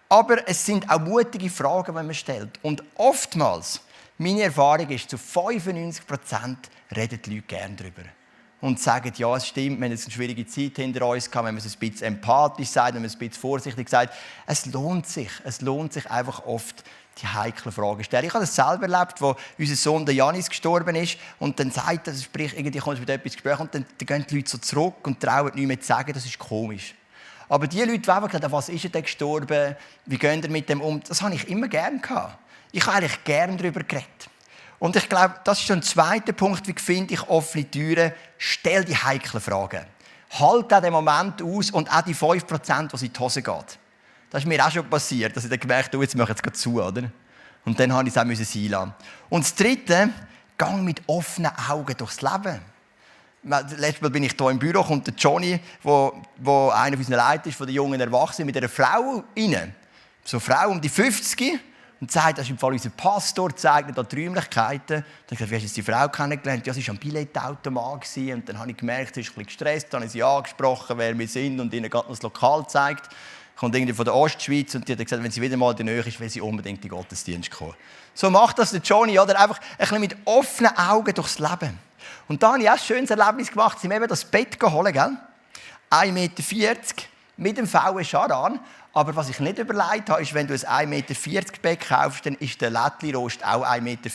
Aber 0.08 0.48
es 0.48 0.66
sind 0.66 0.90
auch 0.90 0.98
mutige 0.98 1.48
Fragen, 1.48 1.96
die 1.96 2.02
man 2.02 2.14
stellt. 2.14 2.58
Und 2.62 2.82
oftmals, 2.96 3.80
meine 4.18 4.42
Erfahrung 4.42 4.88
ist, 4.88 5.08
zu 5.08 5.16
95 5.16 6.04
Prozent 6.04 6.68
reden 6.96 7.20
die 7.24 7.36
Leute 7.36 7.46
gerne 7.46 7.76
darüber. 7.76 8.02
Und 8.60 8.80
sagen, 8.80 9.12
ja, 9.16 9.36
es 9.36 9.46
stimmt, 9.46 9.78
wir 9.78 9.86
haben 9.86 9.92
eine 9.92 9.96
schwierige 9.96 10.44
Zeit 10.48 10.72
hinter 10.74 11.06
uns 11.06 11.30
gehabt, 11.30 11.46
wenn 11.46 11.54
man 11.54 11.64
es 11.64 11.72
ein 11.72 11.78
bisschen 11.78 12.08
empathisch 12.08 12.70
sagt, 12.70 12.94
wenn 12.94 13.02
man 13.02 13.06
es 13.06 13.14
ein 13.14 13.20
bisschen 13.20 13.40
vorsichtig 13.40 13.88
sagt. 13.88 14.12
Es 14.48 14.66
lohnt 14.66 15.06
sich. 15.06 15.30
Es 15.44 15.60
lohnt 15.60 15.92
sich 15.92 16.10
einfach 16.10 16.44
oft, 16.44 16.82
die 17.22 17.26
heiklen 17.26 17.72
Fragen 17.72 18.04
stellen. 18.04 18.24
Ich 18.24 18.34
habe 18.34 18.44
das 18.44 18.54
selber 18.54 18.88
erlebt, 18.88 19.20
wo 19.20 19.36
unser 19.58 19.76
Sohn 19.76 20.06
der 20.06 20.14
Janis 20.14 20.48
gestorben 20.48 20.94
ist 20.96 21.18
und 21.38 21.58
dann 21.58 21.70
sagt 21.70 22.08
er, 22.08 22.14
sprich, 22.14 22.56
irgendwie 22.56 22.78
kommst 22.78 23.00
mit 23.00 23.10
etwas 23.10 23.32
Gespräch 23.32 23.58
und 23.58 23.74
dann, 23.74 23.84
dann 23.98 24.06
gehen 24.06 24.26
die 24.28 24.36
Leute 24.36 24.50
so 24.50 24.58
zurück 24.58 25.06
und 25.06 25.20
trauen 25.20 25.52
nicht 25.54 25.66
mehr 25.66 25.80
zu 25.80 25.86
sagen, 25.86 26.12
das 26.12 26.24
ist 26.24 26.38
komisch. 26.38 26.94
Aber 27.48 27.66
die 27.66 27.80
Leute, 27.80 27.98
die 27.98 28.10
einfach 28.10 28.30
gesagt 28.30 28.52
was 28.52 28.68
ist 28.68 28.84
er 28.84 28.90
denn 28.90 29.02
gestorben, 29.02 29.74
wie 30.06 30.18
gehen 30.18 30.42
ihr 30.42 30.50
mit 30.50 30.68
dem 30.68 30.80
um, 30.80 31.02
das 31.02 31.20
habe 31.20 31.34
ich 31.34 31.48
immer 31.48 31.68
gerne 31.68 31.98
gehabt. 31.98 32.38
Ich 32.72 32.86
habe 32.86 32.98
eigentlich 32.98 33.24
gerne 33.24 33.56
darüber 33.56 33.82
geredet. 33.82 34.30
Und 34.78 34.96
ich 34.96 35.08
glaube, 35.08 35.34
das 35.44 35.58
ist 35.58 35.66
schon 35.66 35.80
ein 35.80 35.82
zweiter 35.82 36.32
Punkt, 36.32 36.66
wie 36.68 36.74
finde 36.80 37.14
ich 37.14 37.28
offene 37.28 37.68
Türen, 37.68 38.12
stell 38.38 38.84
die 38.84 38.96
heiklen 38.96 39.42
Fragen. 39.42 39.84
Halt 40.38 40.72
auch 40.72 40.80
den 40.80 40.92
Moment 40.92 41.42
aus 41.42 41.72
und 41.72 41.92
auch 41.92 42.02
die 42.02 42.14
5%, 42.14 42.96
die 42.96 43.06
in 43.06 43.12
die 43.12 43.18
Hose 43.18 43.42
geht. 43.42 43.78
Das 44.30 44.42
ist 44.42 44.48
mir 44.48 44.64
auch 44.64 44.70
schon 44.70 44.88
passiert, 44.88 45.36
dass 45.36 45.44
ich 45.44 45.50
dann 45.50 45.58
gemerkt 45.58 45.92
habe, 45.92 46.04
jetzt 46.04 46.16
mache 46.16 46.32
ich 46.32 46.52
es 46.52 46.60
zu, 46.60 46.80
oder? 46.80 47.02
Und 47.64 47.78
dann 47.78 47.92
habe 47.92 48.08
ich 48.08 48.14
es 48.14 48.18
auch 48.18 48.24
sein 48.24 48.68
lassen. 48.70 48.94
Und 49.28 49.44
das 49.44 49.54
Dritte, 49.54 50.10
gang 50.56 50.84
mit 50.84 51.02
offenen 51.06 51.50
Augen 51.68 51.94
durchs 51.96 52.22
Leben. 52.22 52.60
Letztes 53.42 54.02
Mal 54.02 54.10
bin 54.10 54.22
ich 54.22 54.34
hier 54.38 54.50
im 54.50 54.58
Büro, 54.58 54.84
kommt 54.84 55.06
der 55.06 55.14
Johnny, 55.14 55.58
wo, 55.82 56.22
wo 56.36 56.68
einer 56.70 56.96
unserer 56.96 57.16
Leiter 57.16 57.48
ist, 57.48 57.56
von 57.56 57.66
den 57.66 57.74
jungen 57.74 58.00
Erwachsenen, 58.00 58.46
mit 58.46 58.56
einer 58.56 58.68
Frau 58.68 59.24
rein. 59.36 59.74
So 60.24 60.36
eine 60.36 60.40
Frau 60.40 60.70
um 60.70 60.80
die 60.80 60.88
50 60.88 61.58
und 62.00 62.12
sagt, 62.12 62.38
das 62.38 62.44
ist 62.44 62.50
im 62.50 62.58
Fall 62.58 62.72
unser 62.72 62.90
Pastor, 62.90 63.54
zeigt 63.56 63.88
mir 63.88 64.04
die 64.04 64.24
Räumlichkeiten. 64.24 64.86
Dann 64.86 65.04
habe 65.04 65.04
ich 65.30 65.38
gesagt, 65.38 65.50
wie 65.50 65.56
hast 65.56 65.76
du 65.76 65.80
die 65.80 65.90
Frau 65.90 66.08
kennengelernt? 66.08 66.66
Ja, 66.66 66.72
sie 66.72 66.86
war 66.86 66.94
am 66.94 66.98
Billettautomat. 66.98 68.16
Und 68.16 68.48
dann 68.48 68.58
habe 68.58 68.70
ich 68.70 68.76
gemerkt, 68.76 69.14
sie 69.14 69.22
ist 69.22 69.28
ein 69.28 69.34
bisschen 69.34 69.46
gestresst. 69.46 69.86
Dann 69.90 70.00
habe 70.00 70.06
ich 70.06 70.12
sie 70.12 70.22
angesprochen, 70.22 70.98
wer 70.98 71.18
wir 71.18 71.28
sind 71.28 71.58
und 71.60 71.72
ihnen 71.74 71.90
gerade 71.90 72.08
das 72.08 72.22
Lokal 72.22 72.62
gezeigt 72.62 73.08
kommt 73.60 73.74
irgendwie 73.74 73.92
von 73.92 74.06
der 74.06 74.14
Ostschweiz 74.14 74.74
und 74.74 74.88
die 74.88 74.92
hat 74.92 74.98
gesagt, 75.00 75.22
wenn 75.22 75.30
sie 75.30 75.42
wieder 75.42 75.54
mal 75.58 75.72
in 75.72 75.76
der 75.76 75.84
Nähe 75.84 76.00
ist, 76.00 76.18
will 76.18 76.30
sie 76.30 76.40
unbedingt 76.40 76.82
in 76.82 76.88
den 76.88 76.96
Gottesdienst 76.96 77.50
kommen. 77.50 77.74
So 78.14 78.30
macht 78.30 78.58
das 78.58 78.70
der 78.70 78.80
Johnny, 78.80 79.18
oder? 79.18 79.38
Einfach 79.38 79.60
ein 79.60 79.76
bisschen 79.78 80.00
mit 80.00 80.16
offenen 80.24 80.74
Augen 80.78 81.12
durchs 81.12 81.38
Leben. 81.38 81.78
Und 82.26 82.42
da 82.42 82.54
habe 82.54 82.62
ich 82.62 82.70
auch 82.70 82.72
ein 82.72 82.78
schönes 82.78 83.10
Erlebnis 83.10 83.50
gemacht. 83.50 83.78
Sie 83.78 83.86
haben 83.86 83.96
eben 83.96 84.08
das 84.08 84.24
Bett 84.24 84.58
geholt, 84.58 84.94
gell? 84.94 85.10
1,40 85.90 86.12
Meter 86.12 86.38
mit 87.36 87.58
dem 87.58 87.66
VW 87.66 88.02
Charan. 88.02 88.60
Aber 88.94 89.14
was 89.14 89.28
ich 89.28 89.38
nicht 89.40 89.58
überlegt 89.58 90.08
habe, 90.08 90.22
ist, 90.22 90.32
wenn 90.32 90.46
du 90.46 90.54
ein 90.54 90.60
1,40 90.60 90.86
Meter 90.86 91.14
Bett 91.60 91.80
kaufst, 91.86 92.24
dann 92.24 92.36
ist 92.36 92.58
der 92.62 92.70
Lättli-Rost 92.70 93.44
auch 93.44 93.62
1,40 93.62 93.80
Meter. 93.82 94.10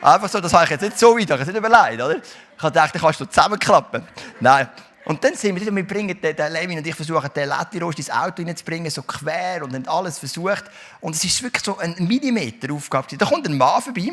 Einfach 0.00 0.30
so, 0.30 0.40
das 0.40 0.54
habe 0.54 0.64
ich 0.64 0.70
jetzt 0.70 0.80
nicht 0.80 0.98
so 0.98 1.14
weit, 1.14 1.24
ich 1.24 1.30
habe 1.30 1.42
es 1.42 1.48
nicht 1.48 1.58
überlegt, 1.58 2.00
oder? 2.02 2.16
Ich 2.16 2.70
dann 2.70 2.90
kannst 2.90 3.20
du 3.20 3.26
zusammenklappen. 3.26 4.02
Nein, 4.40 4.66
Und 5.04 5.24
dann 5.24 5.34
sind 5.34 5.58
wir, 5.58 5.74
wir 5.74 5.86
bringen 5.86 6.20
den, 6.20 6.36
den 6.36 6.52
Levin 6.52 6.78
und 6.78 6.86
ich 6.86 6.94
versuchen, 6.94 7.30
den 7.34 7.48
Lettirost 7.48 7.98
ins 7.98 8.10
Auto 8.10 8.42
reinzubringen, 8.42 8.90
so 8.90 9.02
quer 9.02 9.62
und 9.64 9.74
haben 9.74 9.88
alles 9.88 10.18
versucht. 10.18 10.64
Und 11.00 11.16
es 11.16 11.24
ist 11.24 11.42
wirklich 11.42 11.64
so 11.64 11.78
eine 11.78 11.94
Millimeter 11.96 12.72
Aufgabe. 12.72 13.16
Da 13.16 13.26
kommt 13.26 13.48
ein 13.48 13.56
Mann 13.56 13.80
vorbei, 13.80 14.12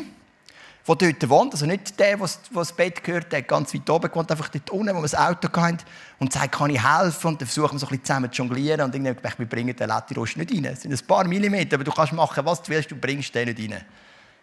der 0.88 1.12
dort 1.12 1.28
wohnt, 1.28 1.52
also 1.52 1.66
nicht 1.66 1.98
der, 2.00 2.16
der 2.16 2.28
das 2.54 2.72
Bett 2.72 3.04
gehört, 3.04 3.30
der 3.30 3.42
ganz 3.42 3.74
weit 3.74 3.88
oben 3.90 4.10
wohnt, 4.14 4.30
einfach 4.30 4.48
dort 4.48 4.70
unten, 4.70 4.94
wo 4.94 4.98
wir 4.98 5.02
das 5.02 5.14
Auto 5.14 5.48
hatten, 5.60 5.78
und 6.18 6.32
sagt, 6.32 6.52
kann 6.52 6.70
ich 6.70 6.82
helfen? 6.82 7.28
Und 7.28 7.40
dann 7.42 7.46
versuchen 7.46 7.74
wir 7.74 7.78
so 7.78 7.86
ein 7.86 7.90
bisschen 7.90 8.04
zusammen 8.04 8.32
zu 8.32 8.42
jonglieren 8.42 8.80
und 8.80 8.94
irgendwie 8.94 9.14
gedacht, 9.14 9.38
wir 9.38 9.46
bringen 9.46 9.76
den 9.76 9.88
Lettirost 9.88 10.38
nicht 10.38 10.50
rein. 10.50 10.64
Es 10.64 10.82
sind 10.82 10.92
ein 10.92 11.06
paar 11.06 11.24
Millimeter, 11.24 11.76
aber 11.76 11.84
du 11.84 11.92
kannst 11.92 12.14
machen, 12.14 12.44
was 12.46 12.62
du 12.62 12.70
willst, 12.70 12.90
du 12.90 12.96
bringst 12.96 13.34
den 13.34 13.48
nicht 13.48 13.60
rein. 13.60 13.84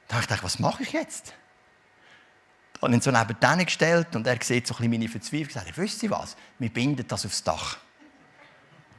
Da 0.07 0.21
habe 0.21 0.25
ich 0.29 0.43
was 0.43 0.59
mache 0.59 0.83
ich 0.83 0.93
jetzt? 0.93 1.33
Habe 2.81 2.93
ihn 2.93 3.01
so 3.01 3.11
neben 3.11 3.39
denen 3.39 3.65
gestellt 3.65 4.15
und 4.15 4.27
er 4.27 4.37
sieht 4.41 4.67
so 4.67 4.73
ein 4.75 4.77
bisschen 4.77 4.91
meine 4.91 5.07
Verzweiflung 5.07 5.47
und 5.47 5.53
sagt, 5.53 5.77
wisst 5.77 6.03
ihr 6.03 6.11
was, 6.11 6.35
wir 6.59 6.69
binden 6.69 7.05
das 7.07 7.25
aufs 7.25 7.43
Dach. 7.43 7.77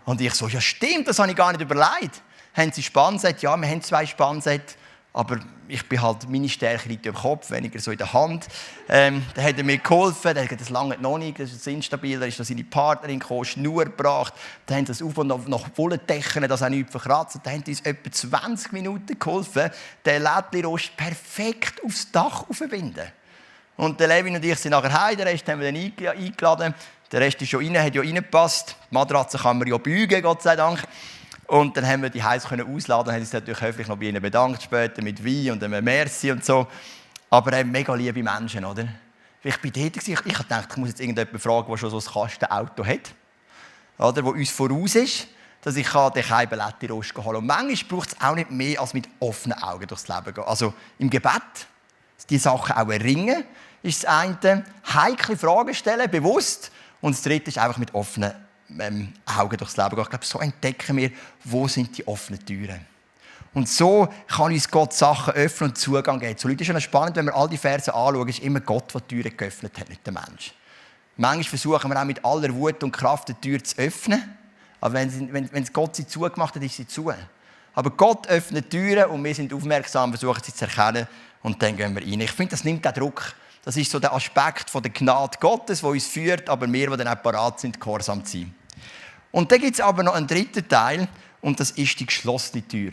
Und 0.05 0.21
ich 0.21 0.35
so, 0.35 0.49
ja 0.49 0.61
stimmt, 0.61 1.09
das 1.09 1.19
habe 1.19 1.31
ich 1.31 1.37
gar 1.37 1.53
nicht 1.53 1.61
überlegt. 1.61 2.23
Haben 2.55 2.73
sie 2.73 2.83
Spannset? 2.83 3.43
Ja, 3.43 3.57
wir 3.57 3.69
haben 3.69 3.83
zwei 3.83 4.07
Spannset, 4.07 4.77
aber 5.13 5.41
ich 5.69 5.87
bin 5.89 6.01
halt, 6.01 6.29
meine 6.29 6.49
Stärke 6.49 6.89
liegt 6.89 7.07
im 7.07 7.15
Kopf, 7.15 7.51
weniger 7.51 7.79
so 7.81 7.91
in 7.91 7.99
der 7.99 8.13
Hand. 8.13 8.47
Ähm, 8.89 9.25
dann 9.35 9.45
hat 9.45 9.59
er 9.59 9.65
mir 9.65 9.79
geholfen, 9.79 10.35
der 10.35 10.49
hat 10.49 10.61
das 10.61 10.71
lange 10.71 10.97
noch 10.99 11.19
nicht, 11.19 11.41
das 11.41 11.53
ist 11.53 11.67
instabil, 11.67 12.21
da 12.21 12.27
ist 12.27 12.37
seine 12.37 12.65
Partnerin 12.65 13.19
gekommen, 13.19 13.45
Schnur 13.45 13.85
gebracht, 13.85 14.33
dann 14.67 14.79
haben 14.79 14.87
sie 14.87 14.93
das 14.93 15.03
auf 15.03 15.19
und 15.19 15.27
noch, 15.27 15.47
noch 15.49 15.69
Wolldecken, 15.77 16.49
dass 16.49 16.63
auch 16.63 16.69
nichts 16.69 16.93
verkratzt. 16.93 17.41
Dann 17.43 17.55
haben 17.55 17.63
sie 17.67 17.73
uns 17.73 17.81
etwa 17.81 18.11
20 18.11 18.73
Minuten 18.73 19.19
geholfen, 19.19 19.71
den 20.05 20.23
Lädli-Rost 20.23 20.97
perfekt 20.97 21.83
aufs 21.85 22.11
Dach 22.13 22.49
aufzubinden. 22.49 23.11
Und 23.77 24.01
der 24.01 24.09
Levin 24.09 24.37
und 24.37 24.45
ich 24.45 24.59
sind 24.59 24.71
nachher 24.71 24.93
heim, 24.93 25.17
den 25.17 25.29
Rest 25.29 25.47
haben 25.49 25.61
wir 25.61 25.71
dann 25.71 26.17
eingeladen. 26.17 26.75
Der 27.13 27.21
Rest 27.21 27.41
ist 27.43 27.51
schon 27.51 27.65
rein, 27.65 27.83
hat 27.83 27.95
ja 27.95 28.01
reingepasst. 28.01 28.75
Die 28.91 28.95
Matratze 28.95 29.39
kann 29.39 29.59
man 29.59 29.69
ja 29.69 29.77
beugen, 29.77 30.23
Gott 30.23 30.43
sei 30.43 30.57
Dank. 30.57 30.83
Und 31.47 31.77
dann 31.77 31.87
haben 31.87 32.03
wir 32.03 32.11
die 32.11 32.23
Heiß 32.23 32.45
können 32.45 32.75
ausladen, 32.75 33.13
haben 33.13 33.21
uns 33.21 33.33
natürlich 33.33 33.61
höflich 33.61 33.87
noch 33.87 33.97
bei 33.97 34.07
ihnen 34.07 34.21
bedankt 34.21 34.63
später 34.63 35.03
mit 35.03 35.25
Wein 35.25 35.53
und 35.53 35.63
einem 35.63 35.85
Merci 35.85 36.33
und 36.33 36.45
so. 36.45 36.67
Aber 37.31 37.53
äh, 37.53 37.65
mega 37.65 37.95
liebe 37.95 38.23
Menschen, 38.23 38.65
oder? 38.65 38.89
Ich 39.43 39.61
bin 39.61 39.73
dort, 39.73 39.97
ich, 39.97 40.09
ich 40.09 40.39
dachte, 40.49 40.69
ich 40.71 40.77
muss 40.77 40.89
jetzt 40.89 41.01
irgendjemanden 41.01 41.39
fragen, 41.39 41.69
der 41.71 41.77
schon 41.77 41.91
so 41.91 41.99
ein 41.99 42.05
Kastenauto 42.05 42.85
hat, 42.85 43.15
oder, 43.99 44.25
wo 44.25 44.31
uns 44.31 44.51
voraus 44.51 44.97
ist, 44.97 45.29
dass 45.63 45.77
ich 45.77 45.89
den 45.89 46.23
Keibeletti 46.23 46.89
holen 46.89 47.05
kann. 47.15 47.37
Und 47.37 47.47
manchmal 47.47 47.77
braucht 47.89 48.09
es 48.09 48.21
auch 48.21 48.35
nicht 48.35 48.51
mehr, 48.51 48.81
als 48.81 48.95
mit 48.95 49.09
offenen 49.21 49.63
Augen 49.63 49.87
durchs 49.87 50.09
Leben 50.09 50.35
gehen. 50.35 50.45
Also 50.45 50.75
im 50.99 51.11
Gebet 51.11 51.43
die 52.25 52.39
Sachen 52.39 52.77
auch 52.77 52.89
erringen, 52.89 53.45
ist 53.83 54.05
das 54.05 54.11
eine. 54.11 54.65
Heikle 54.93 55.37
Fragen 55.37 55.75
stellen, 55.75 56.11
bewusst. 56.11 56.71
Und 57.01 57.15
das 57.15 57.23
dritte 57.23 57.51
ist 57.51 57.59
einfach 57.59 57.79
mit 57.79 57.95
offenen 57.95 58.33
ähm, 58.79 59.13
Augen 59.27 59.57
durchs 59.57 59.77
Leben 59.77 59.91
gehen. 59.91 60.03
Ich 60.03 60.11
glaube, 60.11 60.25
so 60.25 60.39
entdecken 60.41 60.97
wir, 60.97 61.11
wo 61.45 61.69
sind 61.69 61.97
die 61.97 62.07
offenen 62.07 62.45
Türen. 62.45 62.81
Und 63.55 63.69
so 63.69 64.09
kann 64.29 64.53
uns 64.53 64.71
Gott 64.71 64.93
Sachen 64.93 65.33
öffnen 65.33 65.71
und 65.71 65.79
Zugang 65.79 66.21
geben. 66.21 66.39
So 66.39 66.49
Leute 66.49 66.63
ist 66.63 66.67
schon 66.67 66.81
spannend, 66.81 67.17
wenn 67.17 67.27
wir 67.27 67.35
all 67.35 67.49
die 67.49 67.57
Verse 67.57 67.93
anschauen, 67.93 68.29
ist 68.29 68.41
immer 68.41 68.61
Gott, 68.61 68.93
der 68.93 69.01
die 69.01 69.23
Türen 69.23 69.37
geöffnet 69.37 69.79
hat, 69.79 69.89
nicht 69.89 70.05
der 70.05 70.13
Mensch. 70.13 70.53
Manchmal 71.17 71.45
versuchen 71.45 71.91
wir 71.91 71.99
auch 71.99 72.05
mit 72.05 72.23
aller 72.23 72.55
Wut 72.55 72.83
und 72.83 72.93
Kraft 72.93 73.29
die 73.29 73.35
Tür 73.35 73.63
zu 73.65 73.79
öffnen. 73.79 74.23
Aber 74.81 74.95
wenn, 74.95 75.33
wenn, 75.33 75.51
wenn 75.51 75.65
Gott 75.73 75.97
sie 75.97 76.07
zugemacht 76.07 76.55
hat, 76.55 76.63
ist 76.63 76.77
sie 76.77 76.87
zu. 76.87 77.11
Aber 77.73 77.91
Gott 77.91 78.27
öffnet 78.29 78.69
Türen 78.69 79.07
und 79.07 79.25
wir 79.25 79.35
sind 79.35 79.53
aufmerksam, 79.55 80.11
versuchen 80.11 80.43
sie 80.45 80.53
zu 80.53 80.67
erkennen 80.67 81.09
und 81.47 81.63
dann 81.63 81.77
gehen 81.77 81.95
wir 81.95 82.03
rein. 82.03 82.21
Ich 82.21 82.33
finde, 82.33 82.51
das 82.51 82.65
nimmt 82.65 82.85
den 82.85 82.93
Druck. 82.93 83.33
Das 83.65 83.77
ist 83.77 83.89
so 83.89 84.01
der 84.01 84.13
Aspekt 84.13 84.69
von 84.69 84.83
der 84.83 84.91
Gnade 84.91 85.39
Gottes, 85.39 85.81
der 85.81 85.91
uns 85.91 86.05
führt, 86.05 86.49
aber 86.49 86.71
wir, 86.73 86.91
die 86.91 86.97
dann 86.97 87.07
auch 87.07 87.23
parat 87.23 87.61
sind, 87.61 87.81
gehorsam 87.81 88.25
zu 88.25 88.39
sein. 88.39 88.55
Und 89.31 89.53
dann 89.53 89.61
gibt 89.61 89.75
es 89.75 89.81
aber 89.81 90.03
noch 90.03 90.15
einen 90.15 90.27
dritten 90.27 90.67
Teil 90.69 91.07
und 91.41 91.61
das 91.61 91.71
ist 91.71 92.01
die 92.01 92.07
geschlossene 92.07 92.67
Tür. 92.67 92.91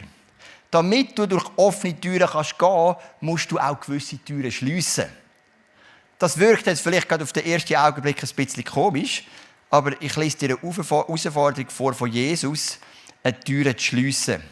Damit 0.69 1.17
du 1.17 1.25
durch 1.25 1.45
offene 1.55 1.99
Türen 1.99 2.27
kannst 2.27 2.59
gehen, 2.59 2.95
musst 3.21 3.51
du 3.51 3.57
auch 3.57 3.79
gewisse 3.79 4.19
Türen 4.19 4.51
schliessen. 4.51 5.05
Das 6.19 6.37
wirkt 6.37 6.67
jetzt 6.67 6.81
vielleicht 6.81 7.09
gerade 7.09 7.23
auf 7.23 7.33
den 7.33 7.47
ersten 7.47 7.75
Augenblick 7.75 8.21
ein 8.21 8.29
bisschen 8.35 8.63
komisch, 8.63 9.23
aber 9.71 9.99
ich 9.99 10.15
lese 10.15 10.37
dir 10.37 10.49
eine 10.49 10.61
Herausforderung 10.61 11.69
vor 11.71 11.95
von 11.95 12.11
Jesus, 12.11 12.77
eine 13.23 13.39
Tür 13.39 13.75
zu 13.75 13.83
schliessen. 13.83 14.43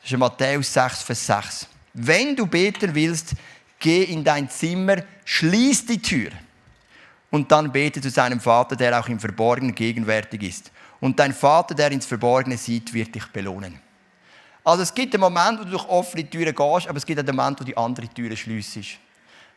Das 0.00 0.04
ist 0.04 0.12
in 0.12 0.20
Matthäus 0.20 0.72
6, 0.72 1.02
Vers 1.02 1.26
6. 1.26 1.71
Wenn 1.94 2.34
du 2.36 2.46
beten 2.46 2.94
willst, 2.94 3.34
geh 3.78 4.04
in 4.04 4.24
dein 4.24 4.48
Zimmer, 4.48 4.96
schließ 5.24 5.86
die 5.86 6.00
Tür 6.00 6.30
und 7.30 7.50
dann 7.50 7.72
bete 7.72 8.00
zu 8.00 8.10
seinem 8.10 8.40
Vater, 8.40 8.76
der 8.76 8.98
auch 8.98 9.08
im 9.08 9.20
Verborgenen 9.20 9.74
gegenwärtig 9.74 10.42
ist. 10.42 10.70
Und 11.00 11.18
dein 11.18 11.34
Vater, 11.34 11.74
der 11.74 11.90
ins 11.90 12.06
Verborgene 12.06 12.56
sieht, 12.56 12.94
wird 12.94 13.14
dich 13.14 13.26
belohnen. 13.26 13.80
Also 14.64 14.84
es 14.84 14.94
gibt 14.94 15.14
einen 15.14 15.20
Moment, 15.20 15.58
wo 15.58 15.64
du 15.64 15.70
durch 15.70 15.88
offene 15.88 16.28
Türen 16.28 16.54
gehst, 16.54 16.88
aber 16.88 16.96
es 16.96 17.04
gibt 17.04 17.18
einen 17.18 17.34
Moment, 17.34 17.60
wo 17.60 17.64
die 17.64 17.76
andere 17.76 18.06
Türen 18.08 18.36
schliessest. 18.36 18.98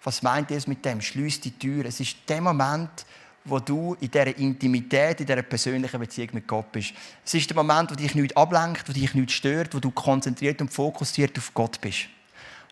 Was 0.03 0.21
meint 0.21 0.49
ihr 0.51 0.61
mit 0.65 0.83
dem? 0.83 1.01
Schließ 1.01 1.41
die 1.41 1.57
Tür. 1.57 1.85
Es 1.85 1.99
ist 1.99 2.17
der 2.27 2.41
Moment, 2.41 3.05
wo 3.43 3.59
du 3.59 3.95
in 3.99 4.09
dieser 4.09 4.35
Intimität, 4.37 5.19
in 5.19 5.27
dieser 5.27 5.43
persönlichen 5.43 5.99
Beziehung 5.99 6.29
mit 6.33 6.47
Gott 6.47 6.71
bist. 6.71 6.93
Es 7.23 7.33
ist 7.35 7.49
der 7.49 7.55
Moment, 7.55 7.91
wo 7.91 7.95
dich 7.95 8.15
nichts 8.15 8.35
ablenkt, 8.35 8.89
wo 8.89 8.93
dich 8.93 9.13
nichts 9.13 9.33
stört, 9.33 9.73
wo 9.75 9.79
du 9.79 9.91
konzentriert 9.91 10.59
und 10.61 10.73
fokussiert 10.73 11.37
auf 11.37 11.53
Gott 11.53 11.79
bist. 11.79 12.07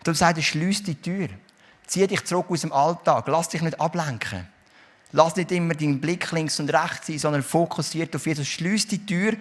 Darum 0.03 0.15
sagt 0.15 0.37
er, 0.37 0.43
schließ 0.43 0.83
die 0.83 0.95
Tür. 0.95 1.29
Zieh 1.87 2.07
dich 2.07 2.23
zurück 2.25 2.47
aus 2.49 2.61
dem 2.61 2.73
Alltag. 2.73 3.27
Lass 3.27 3.49
dich 3.49 3.61
nicht 3.61 3.79
ablenken. 3.79 4.47
Lass 5.11 5.35
nicht 5.35 5.51
immer 5.51 5.75
deinen 5.75 6.01
Blick 6.01 6.31
links 6.31 6.59
und 6.59 6.73
rechts 6.73 7.07
sein, 7.07 7.19
sondern 7.19 7.43
fokussiert 7.43 8.15
auf 8.15 8.25
Jesus. 8.25 8.47
Schließ 8.47 8.87
die 8.87 9.05
Tür, 9.05 9.33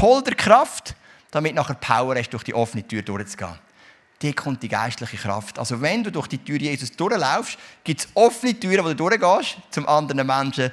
hol 0.00 0.22
dir 0.22 0.34
Kraft, 0.34 0.94
damit 1.30 1.54
nachher 1.54 1.74
Power 1.74 2.16
hast, 2.16 2.30
durch 2.30 2.42
die 2.42 2.54
offene 2.54 2.86
Tür 2.86 3.02
durchzugehen. 3.02 3.58
Die 4.22 4.32
kommt 4.32 4.62
die 4.62 4.68
geistliche 4.68 5.16
Kraft. 5.16 5.58
Also 5.58 5.80
wenn 5.80 6.02
du 6.02 6.10
durch 6.10 6.26
die 6.26 6.38
Tür 6.38 6.58
Jesus 6.58 6.90
durchlaufst, 6.92 7.56
gibt 7.84 8.00
es 8.00 8.08
offene 8.14 8.58
Türen, 8.58 8.84
wo 8.84 8.88
du 8.88 8.94
durchgehst, 8.96 9.56
zum 9.70 9.88
anderen 9.88 10.26
Menschen 10.26 10.70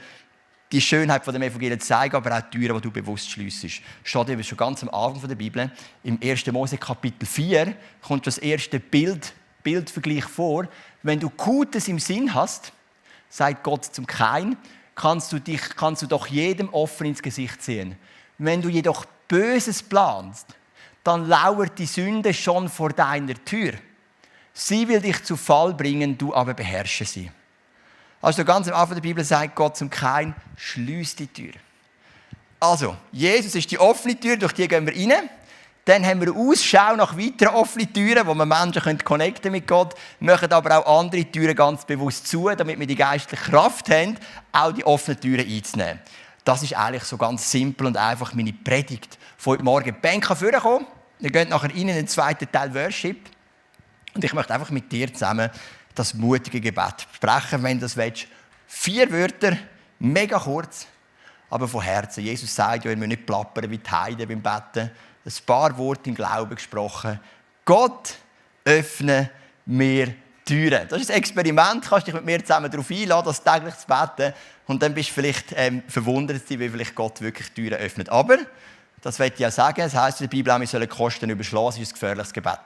die 0.72 0.82
Schönheit 0.82 1.24
von 1.24 1.34
dem 1.34 1.44
Evangelium 1.44 1.80
zeigen, 1.80 2.16
aber 2.16 2.38
auch 2.38 2.50
Türen, 2.50 2.76
die 2.76 2.82
du 2.82 2.92
bewusst 2.92 3.30
schliessest. 3.30 3.82
Steht 4.04 4.46
schon 4.46 4.58
ganz 4.58 4.84
am 4.84 4.90
Anfang 4.90 5.28
der 5.28 5.36
Bibel. 5.36 5.72
Im 6.04 6.20
1. 6.22 6.46
Mose 6.48 6.78
Kapitel 6.78 7.26
4 7.26 7.74
kommt 8.02 8.28
das 8.28 8.38
erste 8.38 8.80
Bild, 8.80 9.34
Bildvergleich 9.64 10.26
vor. 10.26 10.68
Wenn 11.04 11.20
du 11.20 11.30
Gutes 11.30 11.88
im 11.88 12.00
Sinn 12.00 12.34
hast, 12.34 12.74
sagt 13.30 13.64
Gott 13.64 13.86
zum 13.86 14.06
Kain, 14.06 14.58
kannst 14.96 15.32
du, 15.32 15.40
dich, 15.40 15.62
kannst 15.76 16.02
du 16.02 16.08
doch 16.08 16.28
jedem 16.28 16.70
offen 16.74 17.08
ins 17.08 17.22
Gesicht 17.22 17.62
sehen. 17.62 17.98
Wenn 18.38 18.62
du 18.62 18.70
jedoch 18.70 19.06
Böses 19.28 19.84
planst, 19.84 20.56
dann 21.04 21.28
lauert 21.28 21.80
die 21.80 21.86
Sünde 21.86 22.34
schon 22.34 22.68
vor 22.70 22.90
deiner 22.90 23.34
Tür. 23.46 23.74
Sie 24.54 24.88
will 24.88 25.00
dich 25.00 25.24
zu 25.24 25.38
Fall 25.38 25.74
bringen, 25.74 26.18
du 26.18 26.34
aber 26.34 26.54
beherrsche 26.54 27.06
sie. 27.06 27.30
Also 28.22 28.44
ganz 28.44 28.68
am 28.68 28.74
Anfang 28.74 28.96
der 28.96 29.02
Bibel 29.02 29.24
sagt 29.24 29.56
Gott 29.56 29.78
zum 29.78 29.90
Kain, 29.90 30.36
schließ 30.56 31.16
die 31.16 31.28
Tür. 31.28 31.54
Also, 32.60 32.98
Jesus 33.12 33.54
ist 33.54 33.70
die 33.70 33.80
offene 33.80 34.20
Tür, 34.20 34.38
durch 34.38 34.54
die 34.54 34.68
gehen 34.68 34.86
wir 34.86 34.96
rein. 34.96 35.30
Dann 35.86 36.06
haben 36.06 36.20
wir 36.20 36.36
Ausschau 36.36 36.96
nach 36.98 37.18
weiteren 37.18 37.56
offenen 37.56 37.94
Türen, 37.94 38.28
wo 38.28 38.34
wir 38.34 38.46
Menschen 38.46 38.82
können 38.82 39.04
connecten 39.04 39.52
mit 39.54 39.68
Gott, 39.68 39.96
machen 40.20 40.52
aber 40.52 40.80
auch 40.86 41.00
andere 41.00 41.24
Türen 41.24 41.56
ganz 41.56 41.86
bewusst 41.86 42.28
zu, 42.28 42.50
damit 42.50 42.78
wir 42.78 42.88
die 42.88 42.96
geistliche 42.96 43.52
Kraft 43.52 43.90
haben, 43.90 44.18
auch 44.52 44.74
die 44.74 44.86
offenen 44.86 45.20
Türen 45.20 45.48
einzunehmen. 45.48 46.00
Das 46.44 46.64
ist 46.64 46.76
eigentlich 46.76 47.04
so 47.04 47.16
ganz 47.16 47.50
simpel 47.50 47.88
und 47.88 47.96
einfach 47.96 48.34
meine 48.34 48.52
Predigt 48.52 49.18
von 49.38 49.54
heute 49.54 49.64
Morgen. 49.64 49.96
Die 50.04 50.20
kann 50.20 50.36
vorkommen. 50.36 50.88
Wir 51.20 51.30
gehen 51.30 51.50
nachher 51.50 51.70
rein 51.70 51.78
in 51.78 51.88
den 51.88 52.08
zweiten 52.08 52.52
Teil 52.52 52.74
Worship. 52.74 53.30
Und 54.14 54.24
ich 54.24 54.34
möchte 54.34 54.54
einfach 54.54 54.72
mit 54.72 54.92
dir 54.92 55.14
zusammen 55.14 55.50
das 55.98 56.14
mutige 56.14 56.62
Gebet 56.62 57.08
sprechen, 57.14 57.64
wenn 57.64 57.78
du 57.78 57.86
das 57.86 57.98
willst. 57.98 58.28
Vier 58.68 59.12
Wörter, 59.12 59.58
mega 60.00 60.40
kurz, 60.40 60.88
aber 61.50 61.68
von 61.68 61.82
Herzen. 61.82 62.24
Jesus 62.24 62.54
sagt 62.54 62.86
ja, 62.86 62.90
wir 62.90 62.98
müssen 62.98 63.10
nicht 63.10 63.26
plappern 63.26 63.70
wie 63.70 63.78
die 63.78 63.90
Heiden 63.90 64.28
beim 64.28 64.42
Betten. 64.42 64.92
Ein 65.26 65.34
paar 65.46 65.78
Worte 65.78 66.10
im 66.10 66.16
Glauben 66.16 66.56
gesprochen. 66.56 67.20
Gott 67.66 68.16
öffne 68.64 69.30
mir 69.66 70.14
Türen. 70.46 70.88
Das 70.88 71.02
ist 71.02 71.12
ein 71.12 71.18
Experiment. 71.18 71.86
Du 71.86 71.90
kannst 71.90 72.08
dich 72.08 72.14
mit 72.14 72.26
mir 72.26 72.40
zusammen 72.40 72.72
darauf 72.72 72.90
einladen, 72.90 73.26
das 73.26 73.44
täglich 73.44 73.76
zu 73.76 73.88
beten. 73.88 74.34
Und 74.68 74.82
dann 74.82 74.94
bist 74.94 75.10
du 75.10 75.14
vielleicht 75.14 75.54
ähm, 75.56 75.84
verwundert, 75.88 76.42
wie 76.50 76.70
vielleicht 76.70 76.96
Gott 76.96 77.22
wirklich 77.22 77.52
Türen 77.52 77.74
öffnet. 77.74 78.10
Aber, 78.10 78.38
das 79.02 79.20
möchte 79.20 79.36
ich 79.36 79.40
ja 79.42 79.52
sagen, 79.52 79.82
es 79.82 79.94
heisst 79.94 80.22
in 80.22 80.26
der 80.28 80.32
Bibel 80.36 80.52
auch, 80.52 80.60
wir 80.60 80.68
sollen 80.68 80.88
Kosten 80.88 81.30
überschlagen. 81.30 81.68
Das 81.68 81.78
ist 81.80 81.90
ein 81.90 81.94
gefährliches 81.94 82.34
Gebet. 82.34 82.60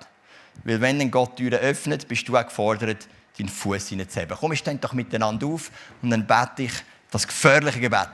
Weil 0.64 0.82
wenn 0.82 1.00
dann 1.00 1.12
Gott 1.12 1.38
Türen 1.38 1.60
öffnet, 1.60 2.08
bist 2.08 2.28
du 2.28 2.38
auch 2.38 2.46
gefordert, 2.46 3.08
deinen 3.42 3.50
Fuß 3.50 3.90
hineinzuheben. 3.90 4.38
Komm, 4.40 4.56
stehen 4.56 4.80
doch 4.80 4.94
miteinander 4.94 5.48
auf 5.48 5.72
und 6.02 6.10
dann 6.10 6.26
bete 6.26 6.64
ich 6.64 6.74
das 7.10 7.28
gefährliche 7.28 7.80
Gebet 7.80 8.08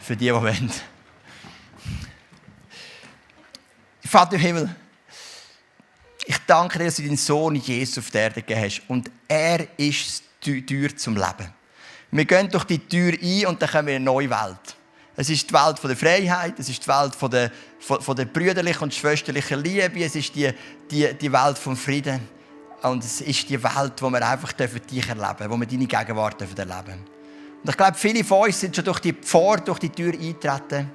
für 0.00 0.16
die, 0.16 0.26
die 0.26 0.34
wollen. 0.34 0.70
Vater 4.04 4.36
im 4.36 4.40
Himmel, 4.40 4.76
ich 6.26 6.38
danke 6.46 6.78
dir, 6.78 6.84
dass 6.86 6.96
du 6.96 7.02
deinen 7.02 7.16
Sohn 7.16 7.56
Jesus 7.56 7.98
auf 7.98 8.10
der 8.10 8.22
Erde 8.22 8.42
gegeben 8.42 8.62
hast. 8.62 8.82
Und 8.88 9.10
er 9.28 9.66
ist 9.78 10.22
die 10.44 10.64
Tür 10.64 10.96
zum 10.96 11.16
Leben. 11.16 11.52
Wir 12.10 12.24
gehen 12.24 12.48
durch 12.48 12.64
die 12.64 12.78
Tür 12.78 13.12
ein 13.20 13.46
und 13.46 13.60
dann 13.60 13.68
kommen 13.68 13.88
wir 13.88 13.96
in 13.96 14.02
eine 14.02 14.04
neue 14.04 14.30
Welt. 14.30 14.76
Es 15.16 15.30
ist 15.30 15.48
die 15.48 15.54
Welt 15.54 15.78
der 15.82 15.96
Freiheit, 15.96 16.58
es 16.58 16.68
ist 16.68 16.82
die 16.82 16.88
Welt 16.88 17.14
von 17.14 17.30
der, 17.30 17.50
der 18.16 18.24
brüderlichen 18.24 18.82
und 18.82 18.94
schwesterlichen 18.94 19.62
Liebe, 19.62 20.04
es 20.04 20.16
ist 20.16 20.34
die, 20.34 20.50
die, 20.90 21.12
die 21.14 21.32
Welt 21.32 21.58
vom 21.58 21.76
Frieden. 21.76 22.20
Und 22.84 23.02
es 23.02 23.22
ist 23.22 23.48
die 23.48 23.62
Welt, 23.62 23.94
wo 24.00 24.10
wir 24.10 24.28
einfach 24.28 24.52
dich 24.52 25.08
erleben 25.08 25.18
dürfen, 25.18 25.50
wo 25.50 25.56
wir 25.56 25.66
deine 25.66 25.86
Gegenwart 25.86 26.40
erleben 26.40 26.66
dürfen. 26.66 27.04
Und 27.62 27.70
ich 27.70 27.76
glaube, 27.78 27.94
viele 27.94 28.22
von 28.22 28.42
uns 28.42 28.60
sind 28.60 28.76
schon 28.76 28.84
durch 28.84 29.00
die 29.00 29.14
Pforte, 29.14 29.64
durch 29.64 29.78
die 29.78 29.88
Tür 29.88 30.12
eingetreten. 30.12 30.90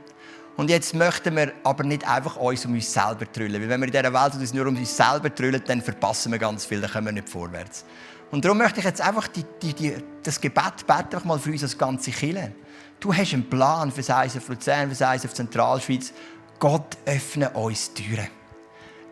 Und 0.56 0.70
jetzt 0.70 0.94
möchten 0.94 1.36
wir 1.36 1.52
aber 1.64 1.84
nicht 1.84 2.08
einfach 2.08 2.36
uns 2.36 2.64
um 2.66 2.74
uns 2.74 2.94
selber 2.94 3.32
trüllen. 3.32 3.60
Weil 3.60 3.70
wenn 3.70 3.80
wir 3.80 3.88
in 3.88 3.92
dieser 3.92 4.14
Welt 4.14 4.36
uns 4.36 4.54
nur 4.54 4.68
um 4.68 4.78
uns 4.78 4.96
selber 4.96 5.34
trüllen, 5.34 5.64
dann 5.66 5.82
verpassen 5.82 6.32
wir 6.32 6.38
ganz 6.38 6.64
viel, 6.64 6.80
dann 6.80 6.92
kommen 6.92 7.08
wir 7.08 7.14
nicht 7.14 7.30
vorwärts. 7.30 7.86
Und 8.30 8.46
darum 8.46 8.60
möchte 8.60 8.82
ich 8.82 8.86
jetzt 8.86 9.02
einfach 9.02 9.28
die, 9.28 9.44
die, 9.60 9.74
die, 9.74 9.96
das 10.22 10.40
Gebet 10.40 10.86
beten, 10.86 11.16
einfach 11.16 11.26
mal 11.26 11.40
für 11.40 11.50
uns 11.50 11.64
als 11.64 11.76
ganze 11.76 12.12
Kirche. 12.12 12.52
Du 13.00 13.12
hast 13.12 13.34
einen 13.34 13.50
Plan 13.50 13.92
für 13.92 14.04
das 14.04 14.36
ISF 14.36 14.48
Luzern, 14.48 14.92
für 14.92 15.04
das 15.04 15.24
ISF 15.24 15.34
Zentralschweiz. 15.34 16.14
Gott 16.60 16.98
öffne 17.06 17.50
uns 17.52 17.92
Türen. 17.96 18.39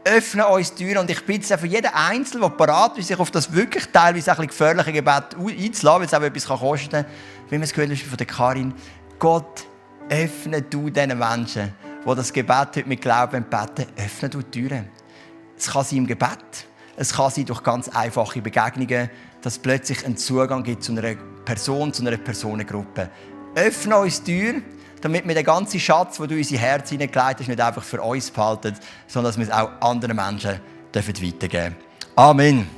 Öffne 0.04 0.48
uns 0.48 0.74
Türen. 0.74 0.98
Und 1.00 1.10
ich 1.10 1.26
bitte 1.26 1.58
für 1.58 1.68
jeden 1.68 1.94
Einzelnen, 1.94 2.42
der 2.42 2.50
parat 2.50 2.98
ist, 2.98 3.08
sich 3.08 3.20
auf 3.20 3.32
das 3.32 3.52
wirklich 3.52 3.86
teilweise 3.92 4.38
ein 4.38 4.48
gefährliche 4.48 4.94
Gebet 4.94 5.36
einzulassen, 5.36 5.84
weil 5.84 6.06
es 6.06 6.14
auch 6.14 6.22
etwas 6.22 6.46
kosten 6.46 6.90
kann, 6.90 7.06
wie 7.50 7.58
wir 7.58 7.64
es 7.64 7.74
gehört 7.74 7.92
haben 7.92 7.98
von 7.98 8.18
der 8.18 8.28
Karin. 8.28 8.74
Gott, 9.20 9.66
öffne 10.10 10.62
du 10.62 10.90
diesen 10.90 11.18
Menschen, 11.18 11.74
die 12.06 12.16
das 12.16 12.32
Gebet 12.32 12.56
heute 12.56 12.86
mit 12.86 13.02
Glauben 13.02 13.46
beten, 13.50 13.88
öffne 13.98 14.30
du 14.30 14.42
Türen. 14.42 14.90
Es 15.58 15.72
kann 15.72 15.84
sein 15.84 16.00
im 16.00 16.08
Gebet, 16.08 16.68
es 16.96 17.14
kann 17.14 17.32
sein 17.32 17.46
durch 17.46 17.64
ganz 17.64 17.90
einfache 17.90 18.42
Begegnungen, 18.42 19.10
dass 19.42 19.54
es 19.54 19.60
plötzlich 19.60 20.06
einen 20.06 20.18
Zugang 20.18 20.64
gibt 20.64 20.84
zu 20.84 20.92
einer 20.92 21.16
Person, 21.46 21.94
zu 21.94 22.06
einer 22.06 22.18
Personengruppe. 22.18 23.10
Öffne 23.56 23.98
uns 23.98 24.22
die 24.22 24.52
Tür, 24.52 24.62
damit 25.02 25.28
wir 25.28 25.36
den 25.36 25.44
ganzen 25.44 25.80
Schatz, 25.80 26.18
den 26.18 26.28
du 26.28 26.36
in 26.36 26.42
unser 26.42 26.58
Herz 26.58 26.90
hineingelegt 26.90 27.40
hast, 27.40 27.48
nicht 27.48 27.62
einfach 27.62 27.84
für 27.84 28.02
uns 28.02 28.32
behalten, 28.32 28.76
sondern 29.08 29.32
dass 29.32 29.38
wir 29.38 29.46
es 29.46 29.52
auch 29.52 29.70
anderen 29.82 30.16
Menschen 30.16 30.60
weitergeben 30.94 31.40
dürfen. 31.40 31.76
Amen. 32.16 32.77